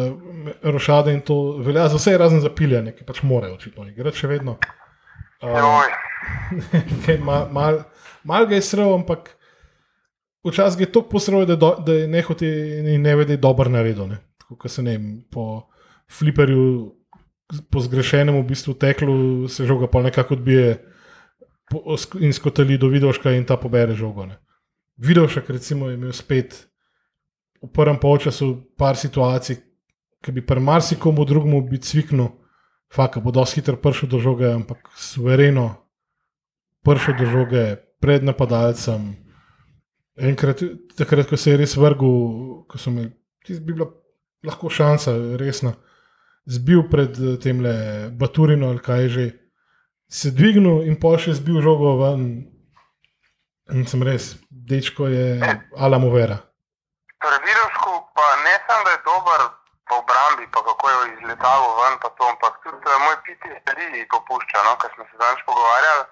rošade, 0.72 1.14
in 1.14 1.20
to 1.28 1.60
velja 1.64 1.90
za 1.92 2.00
vse, 2.00 2.16
razen 2.18 2.44
za 2.44 2.52
piljanje, 2.56 2.96
ki 2.96 3.08
pač 3.08 3.22
morajo 3.28 3.58
očitno 3.60 3.90
igrati 3.90 4.24
še 4.24 4.32
vedno. 4.32 4.56
Uh, 5.42 5.84
Okay, 7.02 7.18
mal, 7.18 7.50
mal, 7.52 7.84
mal 8.24 8.46
ga 8.46 8.56
je 8.56 8.62
srl, 8.62 8.94
ampak 8.94 9.34
včasih 10.46 10.86
je 10.86 10.92
tako 10.92 11.10
posrl, 11.10 11.46
da, 11.46 11.56
do, 11.56 11.74
da 11.86 11.94
je 11.94 12.08
nehote 12.08 12.48
in 12.48 13.02
ne 13.02 13.16
ve, 13.16 13.26
da 13.26 13.34
je 13.34 13.42
dober 13.42 13.70
naredil. 13.72 14.08
Ne? 14.10 14.22
Tako 14.42 14.58
kot 14.62 14.72
se 14.72 14.84
ne 14.86 14.98
vem, 14.98 15.08
po 15.32 15.68
fliperju, 16.12 16.66
po 17.72 17.80
zgrešenem 17.80 18.36
v 18.40 18.48
bistvu 18.48 18.74
teklu, 18.74 19.48
se 19.48 19.66
žoga 19.66 19.88
pa 19.88 20.02
nekako 20.02 20.34
odbije 20.34 20.78
in 22.20 22.34
skotali 22.34 22.78
do 22.78 22.88
Vidoška 22.88 23.32
in 23.32 23.46
ta 23.46 23.58
pobere 23.58 23.96
žogo. 23.96 24.26
Ne? 24.26 24.38
Vidošek 24.98 25.50
recimo 25.50 25.90
je 25.90 25.96
imel 25.96 26.14
spet 26.14 26.68
v 27.62 27.70
prvem 27.74 28.00
polčasu 28.00 28.56
par 28.78 28.98
situacij, 28.98 29.58
ki 30.22 30.32
bi 30.32 30.46
pri 30.46 30.60
marsikomu 30.60 31.26
drugemu 31.26 31.62
bi 31.62 31.78
cviknil, 31.78 32.30
faka 32.94 33.22
bo 33.22 33.32
dosti 33.32 33.62
hitro 33.62 33.78
prišel 33.78 34.10
do 34.10 34.20
žoge, 34.20 34.52
ampak 34.52 34.90
suvereno 34.98 35.76
prišel 36.84 37.18
do 37.18 37.26
žoge 37.26 37.66
pred 38.02 38.24
napadalcem. 38.24 39.16
Enkrat, 40.18 40.62
takrat, 40.98 41.30
ko 41.30 41.38
se 41.38 41.54
je 41.54 41.58
res 41.58 41.78
vrgel, 41.78 42.66
ko 42.68 42.78
so 42.78 42.92
imeli, 42.92 43.14
bi 43.48 43.74
bila 43.74 43.88
lahko 44.46 44.70
šansa, 44.70 45.14
resna, 45.40 45.74
zbil 46.46 46.88
pred 46.90 47.16
eh, 47.18 47.38
tem 47.42 47.62
le 47.62 48.10
Baturino 48.12 48.70
ali 48.70 48.82
kaj 48.82 49.08
že, 49.10 49.26
se 50.12 50.32
dvignil 50.36 50.84
in 50.92 51.00
pa 51.00 51.16
še 51.16 51.40
zbil 51.40 51.62
žogo 51.64 51.96
ven. 52.04 52.24
In 53.72 53.88
sem 53.88 54.04
res, 54.04 54.36
dečko 54.52 55.08
je 55.08 55.40
Alamovera. 55.80 56.42
Pri 57.24 57.38
Vidovšku 57.46 57.92
pa 58.12 58.28
ne 58.44 58.56
samo, 58.68 58.84
da 58.84 58.92
je 58.92 59.04
dober 59.08 59.42
po 59.88 60.04
obrambi, 60.04 60.44
pa 60.52 60.60
kako 60.68 60.90
je 60.92 60.98
izletal 61.16 61.64
ven, 61.80 61.96
pa 62.04 62.10
to, 62.18 62.28
ampak 62.28 62.60
tudi 62.64 62.84
uh, 62.84 63.00
moj 63.06 63.16
piti 63.24 63.48
stvari 63.62 64.04
popušča, 64.12 64.66
no, 64.68 64.76
ker 64.82 64.92
smo 64.96 65.08
se 65.08 65.16
danes 65.22 65.40
pogovarjali. 65.48 66.04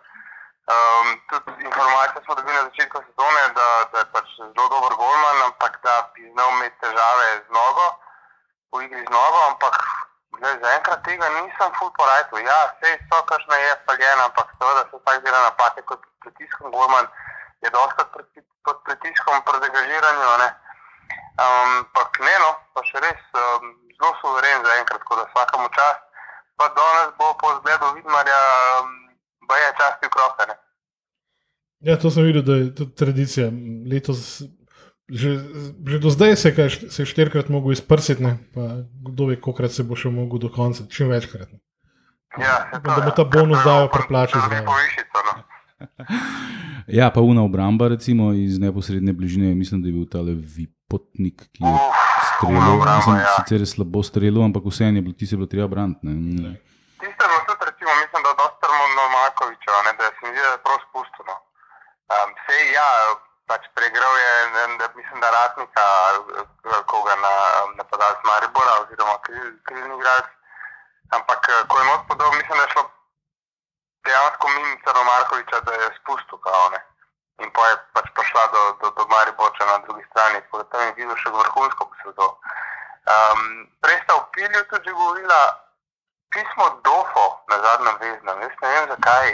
Um, 0.69 1.07
tudi 1.27 1.65
informacije 1.67 2.23
smo 2.23 2.35
dobili 2.39 2.55
na 2.55 2.63
začetku 2.69 2.97
sezone, 3.07 3.43
da, 3.59 3.67
da 3.91 3.97
je 3.99 4.07
pač 4.15 4.27
zelo 4.39 4.67
dober 4.71 4.93
golman, 5.01 5.37
ampak 5.49 5.81
da 5.83 5.95
bi 6.13 6.29
znal 6.31 6.49
imeti 6.55 6.79
težave 6.79 7.27
z 7.43 7.49
nogo, 7.57 7.87
v 8.71 8.85
igri 8.87 9.03
z 9.03 9.11
nogo, 9.11 9.39
ampak 9.51 9.75
gled, 10.37 10.61
zaenkrat 10.63 11.03
tega 11.07 11.29
nisem 11.35 11.71
full 11.79 11.91
porajtu. 11.97 12.41
Ja, 12.45 12.59
vse 12.73 12.95
so 13.09 13.21
kakšne 13.31 13.57
je 13.63 13.73
spaljena, 13.81 14.27
ampak 14.29 14.53
seveda 14.55 14.85
se 14.89 15.01
vsak 15.01 15.23
dela 15.25 15.41
napake 15.47 15.81
kot 15.89 16.01
pritiskom 16.23 16.71
golman, 16.71 17.07
je 17.63 17.69
dostakrat 17.75 18.11
pod, 18.13 18.25
pod 18.65 18.77
pritiskom 18.85 19.43
pri 19.47 19.61
degažiranju, 19.65 20.31
ne. 20.43 20.49
Ampak 21.39 22.19
um, 22.19 22.25
ne, 22.27 22.35
no, 22.43 22.51
pa 22.75 22.83
še 22.87 23.01
res 23.03 23.21
um, 23.33 23.73
zelo 23.95 24.13
suveren 24.21 24.65
za 24.65 24.79
enkrat, 24.81 25.03
tako 25.03 25.21
da 25.21 25.27
vsakemu 25.31 25.67
čas. 25.77 25.97
Pa 26.59 26.67
danes 26.75 27.13
bo 27.19 27.31
po 27.39 27.53
zgledu 27.59 27.93
Vidmarja, 27.95 28.39
um, 28.79 28.89
pa 29.47 29.57
je 29.57 29.69
časti 29.79 30.11
krofe. 30.11 30.47
Ne? 30.49 30.55
Ja, 31.87 31.95
to 31.95 32.11
sem 32.11 32.27
videl, 32.27 32.43
da 32.43 32.57
je 32.59 32.73
to 32.75 32.89
tradicija. 33.01 33.47
Letos, 33.91 34.41
že, 35.09 35.29
že 35.85 35.99
do 35.99 36.09
zdaj 36.09 36.35
se 36.35 36.49
je, 36.49 36.55
kaj, 36.55 36.69
se 36.89 37.01
je 37.01 37.05
štirikrat 37.05 37.49
mogel 37.49 37.71
izprsiti, 37.71 38.23
ne? 38.23 38.37
pa 38.53 38.61
kdo 39.03 39.25
ve, 39.25 39.35
kolikrat 39.35 39.71
se 39.71 39.83
bo 39.83 39.95
še 39.95 40.09
mogel 40.09 40.39
do 40.39 40.49
konca, 40.49 40.85
čim 40.87 41.09
večkrat. 41.09 41.49
Ne? 41.49 41.59
Ja, 42.37 42.69
se 42.69 42.79
Da 42.79 43.01
bo 43.01 43.11
ta 43.11 43.23
bonus 43.23 43.63
dajo 43.65 43.89
pri 43.89 44.03
plači 44.07 44.37
zraven. 44.37 44.65
No. 44.65 45.33
Ja, 46.89 47.11
pa 47.13 47.21
una 47.21 47.43
obramba, 47.43 47.87
recimo 47.87 48.33
iz 48.33 48.57
neposredne 48.57 49.13
bližine, 49.13 49.53
mislim, 49.53 49.77
da 49.77 49.87
je 49.87 49.93
bil 49.93 50.07
tale 50.09 50.33
Vipotnik, 50.33 51.45
ki 51.53 51.61
je 51.61 51.73
streljal. 52.27 52.73
obramba, 52.73 52.97
Mislim, 52.97 53.15
ja. 53.17 53.29
sicer 53.37 53.61
je 53.61 53.69
slabo 53.69 54.01
streljal, 54.01 54.41
ampak 54.43 54.65
vseeno 54.65 54.97
je 54.97 55.03
bilo 55.03 55.13
tisto, 55.13 55.35
je 55.35 55.37
bilo 55.37 55.47
treba 55.47 55.67
braniti. 55.67 56.01
ne. 56.01 56.57
Tisto 56.97 57.21
je 57.21 57.29
bilo 57.29 57.41
tudi, 57.45 57.61
recimo, 57.69 57.91
mislim, 58.01 58.21
da 58.25 58.31
dosta 58.41 58.65
Novakoviča, 58.97 59.71
ne, 59.85 59.91
da 59.99 60.05
se 60.09 60.21
mi 60.23 60.31
zdi, 60.33 60.41
da 60.41 60.51
je 60.51 60.61
prav 60.65 60.79
spustil. 60.85 61.23
No. 61.29 61.35
Um, 62.09 62.29
sej, 62.45 62.61
ja, 62.73 62.89
pač 63.49 63.63
pregral 63.75 64.15
je, 64.17 64.33
mislim, 64.95 65.19
da 65.19 65.29
Ratnika, 65.31 65.85
koga 66.85 67.15
na 67.25 67.33
napadalec 67.79 68.21
Maribora, 68.23 68.73
oziroma 68.81 69.17
kriz- 69.25 69.57
krizni 69.65 69.95
igralec. 69.95 70.29
Ampak, 71.17 71.41
ko 71.67 71.79
je 71.79 71.85
not 71.85 72.01
podal, 72.07 72.31
mislim, 72.31 72.57
da 72.57 72.63
je 72.63 72.73
šlo 72.73 72.83
dejansko 74.05 74.47
mimo 74.47 74.75
Crno 74.83 75.03
Markoviča, 75.03 75.59
da 75.59 75.73
je 75.73 75.87
spustil 75.99 76.37
kao, 76.45 76.69
ne. 76.73 76.81
In 77.43 77.49
pa 77.55 77.67
je 77.69 77.75
pač 77.93 78.07
prišla 78.15 78.43
do, 78.53 78.61
do, 78.81 78.87
do 78.97 79.03
Mariboča 79.13 79.65
na 79.65 79.77
drugi 79.77 80.03
strani, 80.09 80.41
tako 80.41 80.57
da 80.57 80.69
tam 80.69 80.81
je 80.81 80.93
videl 80.97 81.15
še 81.21 81.29
vrhunsko 81.29 81.85
posredo. 81.89 82.27
Um, 83.09 83.41
prej 83.81 83.97
sta 84.03 84.13
v 84.19 84.25
Pilju 84.35 84.61
tudi 84.69 84.91
govorila, 84.91 85.39
pismo 86.35 86.67
Dofo 86.85 87.25
na 87.49 87.57
zadnjem 87.65 87.97
veznem. 88.03 88.41
Jaz 88.45 88.55
ne 88.61 88.73
vem 88.75 88.85
zakaj. 88.93 89.27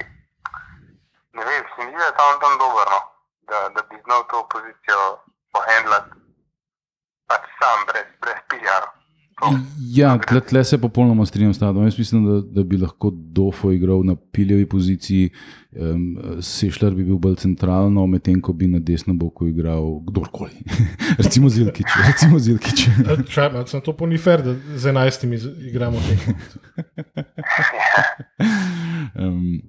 Ne 1.36 1.44
vem, 1.46 1.64
se 1.68 1.84
mi 1.84 1.92
zdi, 1.92 2.00
da 2.00 2.06
je 2.06 2.16
tam, 2.22 2.58
dober, 2.62 2.88
no? 2.96 3.02
Da, 3.50 3.60
da 3.76 3.82
bi 3.90 3.96
znal 4.06 4.22
to 4.32 4.38
pozicijo 4.54 5.02
pohendlati 5.54 6.12
pač 7.30 7.44
sam, 7.60 7.80
brez, 7.90 8.08
brez 8.22 8.42
PR. 8.52 8.86
Ja, 9.92 10.14
tle, 10.18 10.40
tle 10.42 10.64
se 10.64 10.78
popolnoma 10.80 11.26
strinjam 11.26 11.54
s 11.54 11.60
tabo. 11.60 11.84
Jaz 11.84 11.98
mislim, 12.00 12.24
da, 12.26 12.36
da 12.56 12.64
bi 12.64 12.78
lahko 12.78 13.12
Dofo 13.14 13.72
igral 13.72 14.06
na 14.08 14.16
piljevi 14.16 14.66
poziciji, 14.70 15.30
um, 15.72 16.06
Sešljar 16.42 16.96
bi 16.96 17.04
bil 17.04 17.18
bolj 17.20 17.36
centralno, 17.44 18.08
medtem 18.08 18.40
ko 18.42 18.54
bi 18.54 18.70
na 18.72 18.80
desnem 18.80 19.18
boku 19.20 19.50
igral 19.52 20.00
kdorkoli. 20.08 20.64
recimo 21.24 21.50
Zilkič. 21.50 21.98
Recimo 22.08 22.40
Zilkič. 22.40 22.88
Čaj, 23.28 23.52
malo, 23.52 23.68
sem 23.68 23.84
to 23.84 23.94
pa 23.98 24.08
ni 24.08 24.18
fair, 24.18 24.44
da 24.46 24.56
z 24.76 24.94
enajstimi 24.94 25.42
igramo 25.68 26.00
tekmo. 26.08 26.36
Um, 29.20 29.62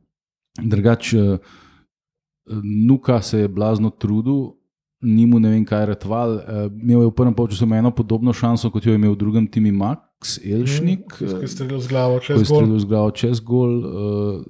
drugač, 0.63 1.13
uh, 1.15 1.39
Nuka 2.63 3.23
se 3.23 3.39
je 3.39 3.49
blazno 3.49 3.91
trudil, 3.91 4.55
ni 5.01 5.27
mu 5.27 5.41
ne 5.41 5.51
vem 5.51 5.65
kaj 5.65 5.87
ratval. 5.87 6.37
Uh, 6.37 6.67
imel 6.83 7.07
je 7.07 7.11
v 7.11 7.15
prvem 7.15 7.35
polčasu 7.35 7.67
eno 7.75 7.91
podobno 7.91 8.33
šanso, 8.33 8.71
kot 8.71 8.87
jo 8.87 8.95
je 8.95 9.01
imel 9.01 9.13
v 9.15 9.21
drugem 9.21 9.47
timu 9.47 9.73
Max 9.75 10.39
Elšnik. 10.45 11.19
Ki 11.19 11.25
je 11.43 11.49
streljal 11.49 11.81
z 11.81 11.89
glavo 11.89 12.21
čez 12.21 12.39
gol. 12.39 12.63
streljal 12.63 12.79
z 12.79 12.87
glavo 12.87 13.11
čez 13.11 13.41
gol. 13.41 13.75
Uh, 13.83 14.47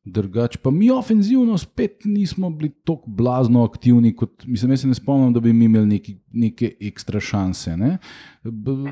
Drugač, 0.00 0.56
pa 0.56 0.70
mi 0.72 0.88
ofenzivno 0.90 1.58
spet 1.60 2.06
nismo 2.08 2.48
bili 2.50 2.70
tako 2.88 3.04
blazno 3.06 3.64
aktivni, 3.64 4.14
kot 4.16 4.46
mislim. 4.46 4.76
Se 4.76 4.88
ne 4.88 4.94
spomnim, 4.94 5.32
da 5.32 5.40
bi 5.40 5.52
mi 5.52 5.64
imeli 5.64 5.86
neki, 5.86 6.16
neke 6.32 6.72
ekstra 6.80 7.20
šanse. 7.20 7.76
Ne? 7.76 7.98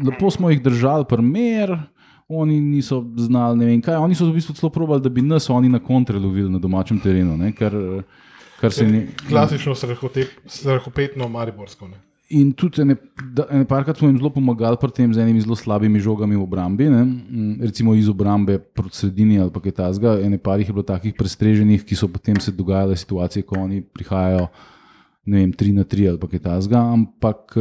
Lepo 0.04 0.30
smo 0.30 0.50
jih 0.50 0.60
držali, 0.62 1.08
primer, 1.08 1.72
oni 2.28 2.60
niso 2.60 3.00
znali 3.16 3.58
ne 3.58 3.66
vem 3.66 3.80
kaj. 3.82 3.96
Oni 3.96 4.14
so 4.14 4.28
v 4.28 4.36
bistvu 4.36 4.54
celo 4.54 4.70
probali, 4.70 5.00
da 5.02 5.08
bi 5.08 5.24
nas 5.24 5.48
oni 5.50 5.68
na 5.68 5.80
kontre 5.80 6.18
lovili 6.20 6.50
na 6.52 6.60
domačem 6.60 7.00
terenu. 7.00 7.36
Ne? 7.40 7.54
Kar, 7.56 7.72
kar 8.60 8.72
se 8.72 8.86
ni. 8.86 9.06
Klasično 9.28 9.74
strahopetno 10.46 11.28
mariborsko. 11.28 11.88
Ne. 11.88 11.96
In 12.30 12.52
tudi 12.52 12.82
ene, 12.82 12.96
da- 13.32 13.46
ene 13.50 13.64
parkrat 13.64 13.96
smo 13.96 14.08
jim 14.08 14.18
zelo 14.18 14.28
pomagali 14.30 14.76
pri 14.76 14.90
tem 14.92 15.14
z 15.14 15.22
enimi 15.22 15.40
zelo 15.40 15.56
slabimi 15.56 16.00
žogami 16.00 16.36
v 16.36 16.42
obrambi, 16.42 16.90
ne? 16.90 17.04
Mm, 17.04 17.62
recimo 17.64 17.94
iz 17.94 18.08
obrambe 18.08 18.58
proti 18.58 18.96
sredini 18.96 19.38
ali 19.40 19.50
pa 19.50 19.60
kaj 19.60 19.72
tasga. 19.72 20.18
Ene 20.20 20.36
par 20.38 20.60
jih 20.60 20.68
je 20.68 20.74
bilo 20.76 20.84
takih 20.84 21.14
prestreženih, 21.16 21.84
ki 21.84 21.96
so 21.96 22.08
potem 22.08 22.36
se 22.40 22.52
dogajale 22.52 22.96
situacije, 22.96 23.42
ko 23.42 23.56
oni 23.64 23.80
prihajajo. 23.80 24.48
Ne 25.24 25.38
vem, 25.40 25.52
tri 25.52 25.72
na 25.72 25.84
tri 25.84 26.08
ali 26.08 26.18
pa 26.20 26.28
kaj 26.28 26.40
tasga, 26.40 26.80
ampak 26.92 27.56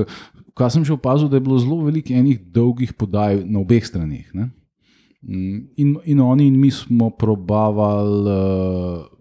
kar 0.56 0.72
sem 0.72 0.84
še 0.84 0.94
opazil, 0.96 1.30
da 1.30 1.38
je 1.38 1.46
bilo 1.48 1.60
zelo 1.60 1.80
veliko 1.84 2.12
enih 2.13 2.39
dolgih 2.51 2.92
podaj 2.94 3.44
na 3.46 3.60
obeh 3.60 3.86
straneh. 3.86 4.27
Ne? 4.34 4.50
Mm, 5.24 5.68
In, 5.77 5.96
in 6.06 6.20
oni 6.20 6.48
in 6.48 6.60
mi 6.60 6.72
smo 6.72 7.10
probavali 7.10 8.27
uh, 8.27 9.16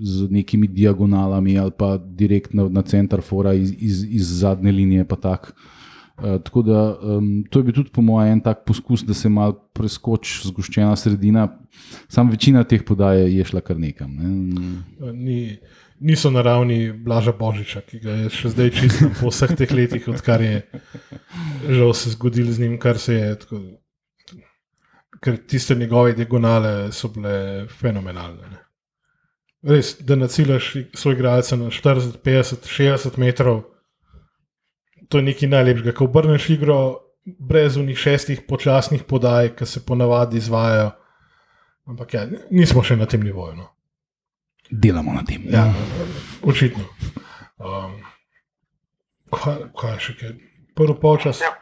z 0.00 0.30
nekimi 0.30 0.68
diagonalami 0.68 1.58
ali 1.58 1.70
pa 1.78 1.96
direktno 1.98 2.68
na 2.68 2.82
center 2.82 3.22
fora 3.22 3.54
iz, 3.54 3.72
iz, 3.78 4.04
iz 4.04 4.38
zadnje 4.40 4.72
linije. 4.72 5.04
tak. 5.20 5.54
Uh, 6.18 6.24
tako 6.42 6.62
da 6.62 6.98
um, 7.02 7.44
to 7.50 7.58
je 7.58 7.62
bil 7.62 7.74
tudi, 7.74 7.90
po 7.90 8.02
mojem, 8.02 8.32
en 8.32 8.40
tak 8.40 8.64
poskus, 8.66 9.02
da 9.02 9.14
se 9.14 9.28
malo 9.28 9.56
preskoči 9.74 10.48
zgoščena 10.48 10.96
sredina. 10.96 11.48
Sam 12.08 12.30
večina 12.30 12.62
teh 12.64 12.84
podaj 12.86 13.24
je 13.34 13.44
šla 13.44 13.60
kar 13.60 13.78
nekam. 13.78 14.14
Ne? 14.14 15.10
Ni, 15.12 15.58
niso 15.98 16.30
na 16.30 16.42
ravni 16.42 16.92
Blaža 16.92 17.32
Božiča, 17.32 17.82
ki 17.82 17.98
ga 17.98 18.14
je 18.22 18.30
še 18.30 18.54
zdaj 18.54 18.70
čisto 18.78 19.10
po 19.18 19.32
vseh 19.32 19.56
teh 19.58 19.74
letih, 19.74 20.06
odkar 20.08 20.42
je 20.42 20.62
žal 21.68 21.94
se 21.94 22.14
zgodil 22.14 22.52
z 22.52 22.62
njim, 22.62 22.78
kar 22.78 22.98
se 22.98 23.18
je. 23.18 23.34
Tako, 23.42 23.62
ker 25.24 25.40
tiste 25.48 25.74
njegove 25.74 26.12
diagonale 26.12 26.92
so 26.92 27.08
bile 27.08 27.66
fenomenalne. 27.80 28.50
Ne. 28.52 28.63
Res, 29.64 29.94
da 30.04 30.16
naciljaš 30.16 30.74
svoj 30.94 31.14
igralce 31.14 31.56
na 31.56 31.70
40, 31.72 32.18
50, 32.24 32.68
60 32.68 33.18
metrov, 33.18 33.62
to 35.08 35.18
je 35.18 35.24
nekaj 35.24 35.48
najlepšega. 35.48 35.94
Ko 35.96 36.04
obrneš 36.04 36.50
igro 36.50 36.78
brez 37.24 37.76
unih 37.80 37.98
šestih 37.98 38.42
počasnih 38.48 39.04
podaj, 39.08 39.54
ki 39.56 39.66
se 39.66 39.84
ponavadi 39.86 40.36
izvajajo. 40.36 40.90
Ampak 41.88 42.14
ja, 42.14 42.26
nismo 42.50 42.82
še 42.84 42.96
na 42.96 43.06
tem 43.06 43.24
nivoju. 43.24 43.56
No. 43.56 43.68
Delamo 44.70 45.12
na 45.12 45.24
tem. 45.24 45.44
Ja, 45.52 45.66
očitno. 46.42 46.84
Um, 47.60 47.98
kaj, 49.32 49.68
kaj 49.80 49.98
še 50.00 50.16
kaj? 50.20 50.34
Prvi 50.76 50.96
polčas. 51.00 51.40
Ja. 51.44 51.52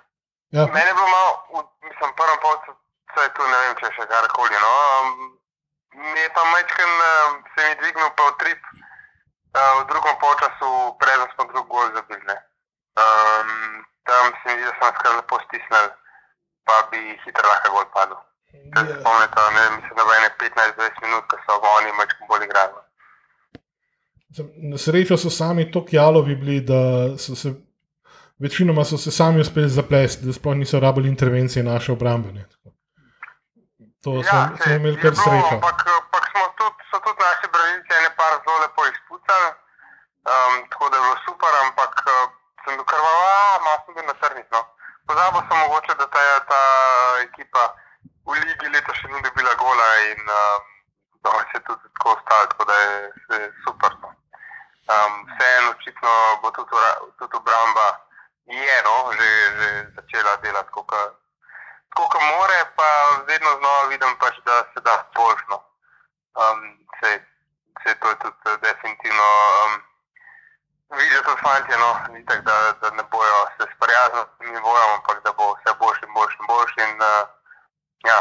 Ja, 0.52 0.66
Mene 0.68 0.90
je 0.90 0.94
bilo 0.94 1.08
malo, 1.08 1.64
mislim, 1.80 2.10
v 2.10 2.16
prvem 2.16 2.40
polčasu 2.44 3.22
je 3.24 3.30
tu 3.36 3.44
ne 3.48 3.58
vem, 3.62 3.76
če 3.78 3.86
je 3.88 3.92
še 3.96 4.04
karkoli. 4.10 4.58
No. 4.60 4.72
Um, 4.96 5.30
Mi 5.94 6.20
je 6.24 6.28
pa 6.36 6.42
majčken, 6.52 6.92
um, 7.10 7.32
se 7.52 7.60
mi 7.68 7.74
dvignil 7.80 8.10
pa 8.16 8.22
utrip, 8.32 8.60
uh, 9.58 9.72
v 9.78 9.82
drugem 9.90 10.16
polčasu, 10.22 10.68
preden 11.00 11.28
smo 11.34 11.42
drug 11.50 11.66
gol 11.72 11.86
zabili. 11.96 12.36
Um, 13.02 13.50
tam 14.08 14.24
se 14.38 14.46
mi 14.48 14.54
zdi, 14.56 14.64
da 14.68 14.74
smo 14.76 14.86
nas 14.88 14.96
kar 15.02 15.12
lepo 15.18 15.36
stisnili, 15.46 15.90
pa 16.66 16.74
bi 16.90 17.00
hitro 17.24 17.46
lahko 17.52 17.68
gol 17.76 17.86
padel. 17.96 18.20
Če 18.52 18.80
se 18.86 18.92
Ja. 18.92 19.00
spomnite, 19.00 19.42
ne, 19.56 19.64
mislim, 19.76 19.94
da 19.98 20.04
bo 20.08 20.12
ene 20.18 20.30
15-20 20.40 21.04
minut, 21.04 21.24
ko 21.30 21.36
so 21.44 21.52
oni 21.78 21.90
majčken 21.98 22.26
bolj 22.30 22.44
igrali. 22.48 22.80
Na 24.72 24.78
srečo 24.78 25.16
so 25.16 25.30
sami 25.30 25.70
tako 25.72 25.88
jalovi 25.92 26.34
bili, 26.36 26.60
da 26.60 26.80
so 27.18 27.36
se 27.36 27.52
večinoma 28.38 28.84
so 28.84 28.96
se 28.98 29.10
sami 29.10 29.40
uspeli 29.40 29.68
zaplesti, 29.68 30.24
da 30.26 30.32
sploh 30.32 30.56
niso 30.56 30.80
rabili 30.80 31.08
intervencije 31.08 31.62
naše 31.62 31.92
obrambe. 31.92 32.32
Ne. 32.32 32.44
Tako. 32.48 32.71
To 34.04 34.10
Ja, 34.10 34.22
smo 34.22 34.56
saj 34.62 34.76
imeli 34.76 34.96
je 34.96 35.02
kar 35.02 35.14
srečo. 35.22 35.54
Ampak, 35.56 35.78
ampak 36.00 36.24
smo 36.30 36.44
tudi, 36.58 36.80
so 36.90 36.96
tudi 37.04 37.20
naši 37.26 37.46
branilci 37.52 37.92
ene 37.98 38.10
par 38.18 38.32
zelo 38.42 38.58
lepo 38.64 38.82
izpucali, 38.92 39.50
um, 40.30 40.54
tako 40.70 40.84
da 40.90 40.96
je 40.96 41.02
bilo 41.04 41.18
super, 41.26 41.52
ampak 41.64 41.94
uh, 42.14 42.26
sem 42.62 42.72
bil 42.78 42.86
krvav, 42.92 43.18
a 43.54 43.62
malo 43.64 43.78
sem 43.84 43.94
bil 43.94 44.06
na 44.10 44.14
trnih. 44.22 44.48
No. 44.54 44.60
Pozabil 45.06 45.42
sem 45.46 45.58
mogoče, 45.62 45.94
da 46.00 46.06
ta, 46.14 46.22
ta 46.50 46.60
ekipa 47.26 47.62
v 48.26 48.30
ligi 48.42 48.66
leta 48.74 48.92
še 48.98 49.06
ni 49.12 49.22
dobila 49.22 49.54
gola 49.62 49.88
in 50.10 50.20
um, 50.40 50.60
da 51.22 51.30
se 51.38 51.56
je 51.58 51.64
tudi 51.70 51.86
tako 51.94 52.18
ostalo, 52.18 52.50
tako 52.50 52.64
da 52.70 52.76
je, 52.84 52.94
je 53.38 53.40
super. 53.64 53.92
No. 54.02 54.08
Um, 54.94 55.12
Vseeno 55.30 55.70
očitno 55.78 56.12
bo 56.42 56.50
tudi, 56.58 56.76
tudi 57.18 57.36
obramba 57.38 57.88
je 58.50 58.76
no, 58.86 58.96
že, 59.18 59.30
že 59.58 59.68
začela 59.94 60.36
delati, 60.42 60.74
kot 60.74 60.90
tako 61.92 62.08
kot 62.12 62.22
more, 62.32 62.58
pa 62.76 62.88
vedno 63.28 63.50
znova 63.58 63.82
vidim, 63.92 64.12
pač, 64.22 64.34
da 64.48 64.54
se 64.72 64.80
da 64.86 64.94
boljšno. 65.16 65.56
Um, 66.40 66.60
se, 66.98 67.10
se 67.82 67.90
to 68.00 68.08
je 68.08 68.16
tudi 68.22 68.36
eh, 68.50 68.58
definitivno. 68.66 69.26
Um, 69.62 69.72
Vidijo 70.98 71.22
tudi 71.22 71.40
fanti, 71.44 71.74
no, 71.82 71.90
itak, 72.20 72.40
da, 72.48 72.56
da 72.80 72.90
ne 72.96 73.04
bojo 73.12 73.38
se 73.56 73.64
sprijaznili 73.74 74.26
s 74.28 74.38
tem 74.38 74.48
nivojem, 74.54 74.90
ampak 74.96 75.18
da 75.24 75.30
bo 75.38 75.44
vse 75.56 75.72
boljši 75.80 76.04
in 76.06 76.12
boljši 76.16 76.36
in 76.40 76.46
boljši. 76.52 76.80
In, 76.86 76.96
uh, 77.00 77.28
ja, 78.10 78.18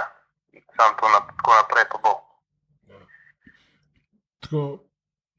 sam 0.77 0.89
to 0.99 1.09
na, 1.09 1.19
tako 1.37 1.51
naprej 1.59 1.85
pa 1.91 1.97
bo. 2.03 2.13
Tako, 4.39 4.61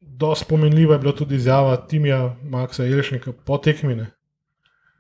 dosti 0.01 0.45
spomenljiva 0.45 0.95
je 0.95 0.99
bila 0.99 1.15
tudi 1.17 1.35
izjava 1.35 1.77
Timija 1.77 2.21
Maksa 2.53 2.83
Jelšnika 2.83 3.31
po 3.47 3.59
tekmine, 3.59 4.07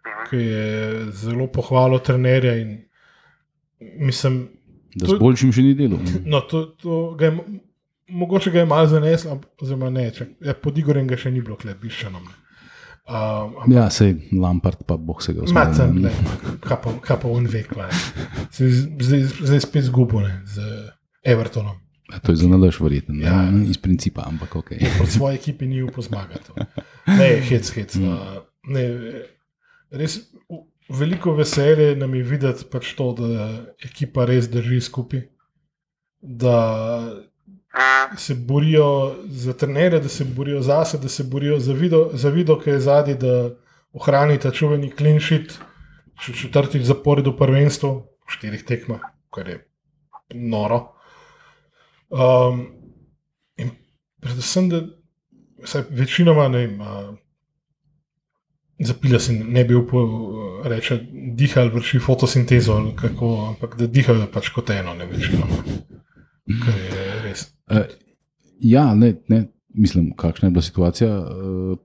Mhm. 0.07 0.25
ki 0.31 0.37
je 0.37 0.67
zelo 1.11 1.47
pohvalil 1.47 1.99
trenerja. 1.99 2.53
in 2.53 2.92
Mislim, 4.03 4.43
Da 4.93 5.07
To- 5.07 5.15
s 5.15 5.19
boljšim 5.19 5.49
še 5.51 5.63
ni 5.63 5.75
delo. 5.75 5.97
no, 6.27 6.41
to, 6.43 6.67
to 6.77 6.97
ga 7.15 7.25
je, 7.25 7.33
mo- 7.33 7.45
mogoče 8.11 8.51
ga 8.51 8.59
je 8.59 8.67
malo 8.67 8.87
zaneslo, 8.87 9.31
ampak- 9.33 9.63
oziroma 9.63 9.89
ne, 9.91 10.11
če, 10.11 10.27
ja, 10.43 10.53
pod 10.55 10.77
Igorjem 10.77 11.07
ga 11.07 11.17
še 11.17 11.31
ni 11.31 11.41
bilo, 11.41 11.57
klep, 11.57 11.79
biščanom. 11.81 12.27
Um, 13.05 13.55
Ja, 13.67 13.87
sej 13.89 14.13
Lampard, 14.33 14.85
pa 14.85 14.97
boh 14.97 15.19
se 15.19 15.33
ga 15.33 15.43
Macem, 15.49 15.97
usmeri. 15.97 16.03
ne, 16.03 16.13
kaj 16.61 17.17
pa, 17.17 17.29
on 17.29 17.47
ve, 17.47 17.63
kaj 17.65 17.89
je. 17.89 18.03
Se 18.51 18.69
Zdaj, 19.01 19.23
zdaj 19.43 19.61
spet 19.63 19.85
zgubo 19.85 20.21
ne, 20.21 20.43
z 20.47 20.61
Evertonom. 21.25 21.81
Ja, 22.13 22.21
To 22.21 22.31
je 22.31 22.37
za 22.37 22.49
nalaž 22.49 22.77
verjeten, 22.79 23.17
Ja. 23.19 23.33
ja. 23.43 23.65
iz 23.65 23.79
principa, 23.79 24.23
ampak 24.23 24.55
ok. 24.55 24.77
Proti 24.99 25.11
svoji 25.11 25.35
ekipi 25.35 25.67
ni 25.67 25.81
upal 25.83 26.05
zmagati. 26.05 26.53
Ne, 27.09 27.41
hec, 27.43 27.65
hec. 27.71 27.97
Mm. 27.97 28.05
Uh, 28.05 28.45
ne, 28.69 28.85
res 29.91 30.21
veliko 30.89 31.35
veselje 31.35 31.97
nam 31.97 32.15
je 32.15 32.23
videti 32.23 32.65
pač 32.71 32.95
to, 32.95 33.13
da 33.19 33.49
ekipa 33.85 34.25
res 34.25 34.49
drži 34.51 34.81
skupaj. 34.81 35.27
Da 36.21 36.57
se 38.19 38.35
borijo 38.35 39.17
za 39.27 39.53
trenere, 39.53 40.01
da 40.01 40.09
se 40.09 40.25
borijo 40.25 40.61
zase, 40.63 40.99
da 40.99 41.09
se 41.09 41.25
borijo 41.25 41.59
za 41.59 41.73
video, 41.73 42.11
za 42.13 42.29
video 42.29 42.59
ki 42.61 42.71
je 42.71 42.81
zadnji, 42.81 43.15
da 43.15 43.51
ohrani 43.93 44.39
ta 44.39 44.51
čuveni 44.51 44.93
sheet, 45.21 45.59
še 46.21 46.33
četrtič 46.33 46.83
zapored 46.83 47.27
v 47.27 47.37
prvenstvu, 47.37 47.91
v 48.29 48.37
štirih 48.37 48.65
tekmah, 48.65 49.01
kar 49.31 49.49
je 49.49 49.59
noro. 50.35 50.95
Um, 52.13 52.67
in 53.57 53.71
predvsem, 54.21 54.69
da 54.69 54.83
vsaj 55.65 55.89
večinoma 55.91 56.49
ne 56.49 56.67
vem. 56.67 56.81
Zapila 58.83 59.19
si 59.23 59.37
ne 59.39 59.65
bi 59.65 59.75
upal 59.79 60.05
uh, 60.05 60.67
reči, 60.67 60.99
diha 61.39 61.61
ali 61.61 61.71
vrši 61.75 62.01
fotosintezo, 62.03 62.73
ali 62.73 62.95
kako, 62.97 63.33
ampak 63.49 63.77
da 63.79 63.87
dihajo 63.87 64.27
pač 64.33 64.51
kot 64.55 64.71
eno, 64.75 64.95
ne 64.99 65.07
večinoma. 65.07 65.63
Kar 66.65 66.79
je 66.79 67.07
res. 67.23 67.47
Uh, 67.71 67.87
ja, 68.61 68.95
ne, 68.95 69.15
ne, 69.29 69.45
mislim, 69.75 70.13
kakšna 70.17 70.49
je 70.49 70.57
bila 70.57 70.63
situacija. 70.63 71.11
Uh, 71.19 71.79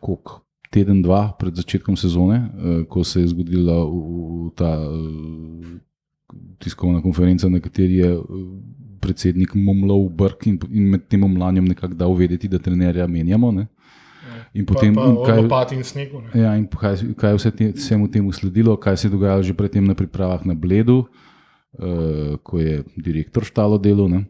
koliko, 0.00 0.40
teden, 0.70 1.02
dva 1.02 1.32
pred 1.38 1.56
začetkom 1.56 1.96
sezone, 1.96 2.38
uh, 2.38 2.80
ko 2.88 3.04
se 3.04 3.20
je 3.20 3.32
zgodila 3.34 3.82
v, 3.84 4.00
v 4.48 4.50
ta 4.56 4.72
uh, 4.88 5.76
tiskovna 6.58 7.02
konferenca, 7.02 7.48
na 7.48 7.60
kateri 7.60 8.00
je 8.02 8.16
predsednik 9.00 9.54
momlal 9.54 10.08
brk 10.08 10.46
in, 10.46 10.58
in 10.70 10.90
med 10.92 11.06
tem 11.08 11.24
omlanjem 11.24 11.68
nekako 11.70 11.94
dal 11.94 12.14
vedeti, 12.18 12.48
da 12.48 12.58
trenerja 12.58 13.06
menjamo. 13.06 13.52
Ne? 13.52 13.66
In 14.54 14.64
potem, 14.64 14.94
pa, 14.94 15.04
pa 15.04 15.26
kaj- 15.32 15.44
opati 15.44 15.74
in 15.76 15.84
snegu. 15.84 16.22
Ne? 16.24 16.40
Ja, 16.40 16.56
in 16.56 16.66
kaj, 16.66 17.02
kaj 17.16 17.36
vse 17.36 17.50
te, 17.52 17.72
vsemu 17.76 18.08
temu 18.08 18.32
sledilo, 18.32 18.76
kaj 18.76 18.96
se 18.96 19.06
je 19.08 19.12
dogajalo 19.12 19.42
že 19.42 19.54
predtem 19.54 19.84
na 19.84 19.94
pripravah 19.94 20.46
na 20.46 20.54
Bledu, 20.54 21.04
uh, 21.04 22.36
ko 22.42 22.58
je 22.58 22.84
direktor 22.96 23.44
štalo 23.44 23.78
delo. 23.78 24.08
Ne? 24.08 24.24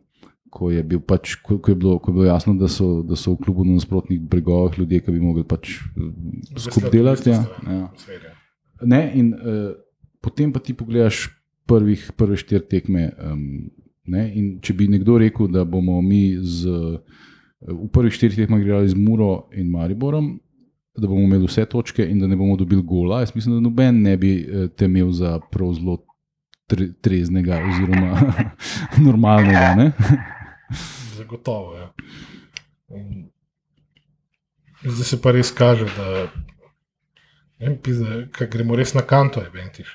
Ko 0.50 0.70
je, 0.72 0.82
bil 0.82 1.00
pač, 1.00 1.36
ko, 1.44 1.58
ko, 1.60 1.70
je 1.70 1.76
bilo, 1.76 1.98
ko 2.00 2.10
je 2.10 2.14
bilo 2.14 2.24
jasno, 2.24 2.54
da 2.56 2.68
so, 2.72 3.02
da 3.04 3.16
so 3.16 3.36
v 3.36 3.44
klubu 3.44 3.64
na 3.68 3.76
nasprotnih 3.76 4.20
bregovih 4.20 4.78
ljudje, 4.80 5.00
ki 5.04 5.12
bi 5.12 5.20
mogli 5.20 5.44
pač 5.44 5.76
eh, 5.76 6.08
skupaj 6.56 6.90
delati. 6.90 7.30
Ja, 7.30 7.44
ja. 7.68 7.88
Ne, 8.80 9.02
in 9.14 9.34
uh, 9.36 9.76
potem 10.24 10.52
pa 10.52 10.58
ti 10.58 10.72
pogledaš 10.72 11.28
prvih, 11.68 12.12
prve 12.16 12.40
štiri 12.40 12.64
tekme. 12.64 13.12
Um, 13.20 13.68
ne, 14.08 14.24
in 14.32 14.56
če 14.64 14.72
bi 14.72 14.88
nekdo 14.88 15.18
rekel, 15.20 15.52
da 15.52 15.68
bomo 15.68 16.00
mi 16.00 16.32
z, 16.40 16.64
uh, 16.64 16.96
v 17.60 17.88
prvih 17.92 18.14
štirih 18.14 18.36
tekmah 18.36 18.60
igrali 18.62 18.88
z 18.88 18.94
Muro 18.94 19.48
in 19.52 19.70
Mariborom, 19.70 20.36
da 20.98 21.06
bomo 21.06 21.24
imeli 21.26 21.46
vse 21.46 21.64
točke 21.70 22.06
in 22.06 22.20
da 22.20 22.26
ne 22.26 22.36
bomo 22.36 22.56
dobili 22.56 22.82
gola, 22.82 23.20
jaz 23.20 23.34
mislim, 23.34 23.54
da 23.54 23.60
noben 23.60 24.02
ne 24.02 24.16
bi 24.16 24.32
uh, 24.42 24.68
te 24.70 24.84
imel 24.84 25.10
za 25.10 25.38
prav 25.50 25.72
zelo 25.74 25.98
tre, 26.66 26.90
treznega 27.00 27.60
oziroma 27.70 28.20
normalnega. 29.06 29.74
Ne? 29.78 29.92
Zagotovo. 31.16 31.74
Ja. 31.76 31.92
In 32.94 33.28
Zdaj 34.82 35.04
se 35.04 35.16
pa 35.22 35.32
res 35.34 35.50
kaže, 35.50 35.88
da 35.96 36.28
vem, 37.58 37.74
pizda, 37.82 38.20
kaj 38.34 38.50
gremo 38.52 38.76
res 38.78 38.94
na 38.94 39.02
kanto. 39.02 39.42
Je, 39.42 39.50
bentiš. 39.50 39.90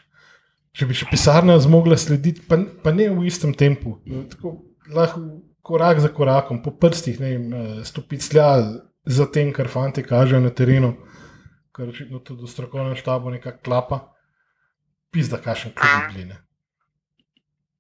Če 0.76 0.88
bi 0.90 0.98
še 0.98 1.08
pisarna 1.08 1.56
zmogla 1.62 1.96
slediti, 2.00 2.44
pa, 2.50 2.58
pa 2.84 2.92
ne 2.92 3.08
v 3.14 3.28
istem 3.30 3.54
tempu, 3.56 3.96
tako 4.34 4.58
lahko 4.92 5.22
korak 5.64 6.00
za 6.04 6.12
korakom, 6.12 6.62
po 6.64 6.72
prstih, 6.72 7.20
ne 7.20 7.30
vem, 7.30 7.54
eh, 7.54 7.84
stopiti 7.88 8.24
slja 8.24 8.50
za 9.06 9.26
tem, 9.26 9.54
kar 9.54 9.68
fanti 9.68 10.04
kažejo 10.04 10.42
na 10.44 10.50
terenu. 10.50 10.94
kar 11.74 11.90
očitno 11.90 12.20
tudi 12.22 12.44
v 12.44 12.48
strokovnem 12.48 12.94
štabu 12.96 13.32
nekako 13.34 13.64
klapa, 13.66 14.14
pizda, 15.10 15.40
kakšen 15.42 15.72
klub 15.74 16.14
bili. 16.14 16.26
Ne. 16.30 16.38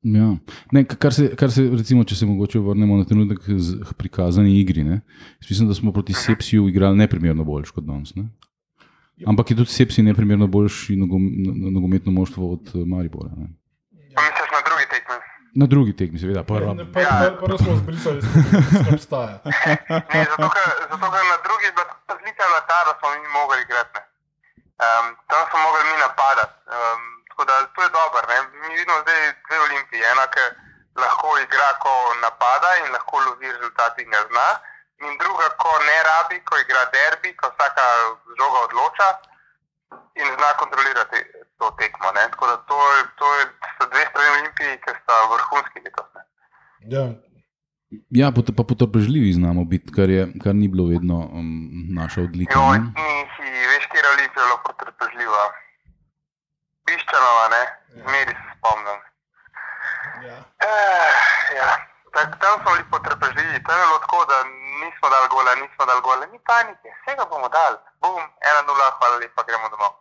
Ja. 0.03 0.37
Ne, 0.71 0.81
kar, 0.83 1.13
se, 1.13 1.27
kar 1.35 1.51
se, 1.51 1.63
recimo, 1.69 2.03
če 2.03 2.15
se 2.15 2.25
mogoče 2.25 2.59
vrnemo 2.59 2.97
na 2.97 3.05
trenutek 3.05 3.45
z 3.53 3.85
prikazani 3.97 4.57
igri. 4.59 4.83
Ne? 4.83 5.01
Jaz 5.39 5.49
Mislim, 5.49 5.69
da 5.69 5.77
smo 5.77 5.93
proti 5.93 6.13
Sepsiju 6.13 6.67
igrali 6.67 6.97
neprimerno 6.97 7.45
boljš 7.45 7.71
kot 7.71 7.85
danes. 7.85 8.15
Ne? 8.15 8.25
Ampak 9.25 9.51
je 9.51 9.57
tudi 9.61 9.71
Sepsi 9.71 10.03
neprimerno 10.03 10.47
boljši 10.47 10.95
nogom, 10.95 11.29
no- 11.37 11.53
no- 11.55 11.71
nogometno 11.71 12.11
moštvo 12.11 12.51
od 12.53 12.73
eh, 12.73 12.85
Maribora. 12.85 13.31
Ne? 13.37 13.53
Pa 14.15 14.21
misliš 14.21 14.42
na 15.59 15.65
drugi 15.65 15.93
tekmi? 15.99 16.17
Na 16.17 16.21
seveda, 16.21 16.43
prva. 16.43 16.73
Ne, 16.73 16.85
Prvo 16.93 17.09
pr, 17.39 17.45
pr, 17.45 17.57
smo 17.63 17.75
zbrisali, 17.81 18.19
da 18.85 18.89
obstaja. 18.93 19.37
Ne, 20.13 20.21
zato, 20.31 20.47
ker, 20.55 20.67
zato, 20.91 21.05
ker 21.13 21.23
na 21.33 21.37
drugi 21.45 21.65
je 21.65 21.73
bila 21.75 21.85
ta 21.85 22.03
razlika 22.23 22.43
bila 22.47 22.61
ta, 22.69 22.77
da 22.87 22.93
smo 22.99 23.07
mi 23.09 23.27
mogli 23.39 23.61
igrati. 23.61 23.99
Um, 24.85 25.05
tam 25.29 25.41
smo 25.49 25.57
mogli 25.65 25.83
mi 25.89 25.95
napadati. 26.05 26.55
Um, 26.75 27.01
tako 27.27 27.43
da 27.49 27.53
to 27.73 27.79
je 27.85 27.89
dobro. 27.97 28.21
ne. 28.31 28.37
Mi 28.67 28.75
vidimo 28.79 29.01
zdaj 29.03 29.19
dve 29.45 29.57
olimpiji. 29.67 30.01
Ena, 30.11 30.25
ki 30.33 30.43
lahko 31.01 31.27
igra, 31.45 31.69
ko 31.83 31.93
napada 32.25 32.69
in 32.81 32.91
lahko 32.95 33.15
lovi 33.25 33.47
rezultat 33.55 33.93
in 33.99 34.09
ga 34.13 34.21
zna. 34.29 34.47
In 35.05 35.17
druga, 35.21 35.47
ko 35.63 35.71
ne 35.87 35.97
rabi, 36.09 36.37
ko 36.47 36.53
igra 36.63 36.83
derbi, 36.95 37.29
ko 37.39 37.45
vsaka 37.53 37.85
žoga 38.39 38.59
odloča 38.67 39.07
in 40.21 40.27
zna 40.35 40.49
kontrolirati 40.61 41.19
to 41.63 41.71
tekmo. 41.79 42.11
Ne. 42.11 42.23
Tako 42.29 42.47
da 42.47 42.57
to, 42.69 42.77
je- 42.93 43.07
to 43.15 43.27
je, 43.35 43.43
so 43.75 43.87
dve 43.87 44.03
strani 44.09 44.29
olimpiji, 44.33 44.77
ki 44.77 44.91
sta 44.99 45.15
vrhunski 45.31 45.79
letos. 45.79 46.09
Ja, 46.89 47.05
Ja, 48.09 48.27
pa 48.57 48.63
potrpežljivi 48.63 49.33
znamo 49.33 49.63
biti, 49.63 49.93
kar, 49.93 50.09
je, 50.09 50.23
kar 50.43 50.53
ni 50.55 50.67
bilo 50.67 50.89
vedno 50.89 51.17
um, 51.29 51.49
naša 51.93 52.21
odlika. 52.21 52.57
Ne. 52.59 52.79
nisi, 52.79 53.45
veš, 53.69 53.83
kje 53.85 53.99
je 53.99 54.09
Olimpija 54.13 54.41
zelo 54.41 54.57
potrpežljiva. 54.65 55.43
Piščanova, 56.85 57.45
ne, 57.49 57.61
zmeri 58.01 58.33
se 58.39 58.47
spomnim. 58.55 58.99
ja. 60.27 60.37
Eh, 60.69 61.13
ja. 61.59 61.69
Tak, 62.15 62.27
tam 62.41 62.53
smo 62.61 62.69
bili 62.73 62.85
potrpežljivi, 62.95 63.63
tam 63.67 63.77
je 63.79 63.85
bilo 63.87 63.99
tako, 64.05 64.19
da 64.31 64.37
nismo 64.83 65.05
dali 65.13 65.27
gola, 65.33 65.51
nismo 65.61 65.83
dali 65.89 66.01
gola, 66.07 66.25
ni 66.33 66.39
panike, 66.49 66.89
vsega 66.97 67.23
bomo 67.31 67.47
dali. 67.57 67.77
Bum, 68.01 68.21
ena 68.49 68.61
nula, 68.67 68.87
hvala 68.97 69.15
lepa, 69.21 69.41
gremo 69.47 69.67
domov. 69.73 69.93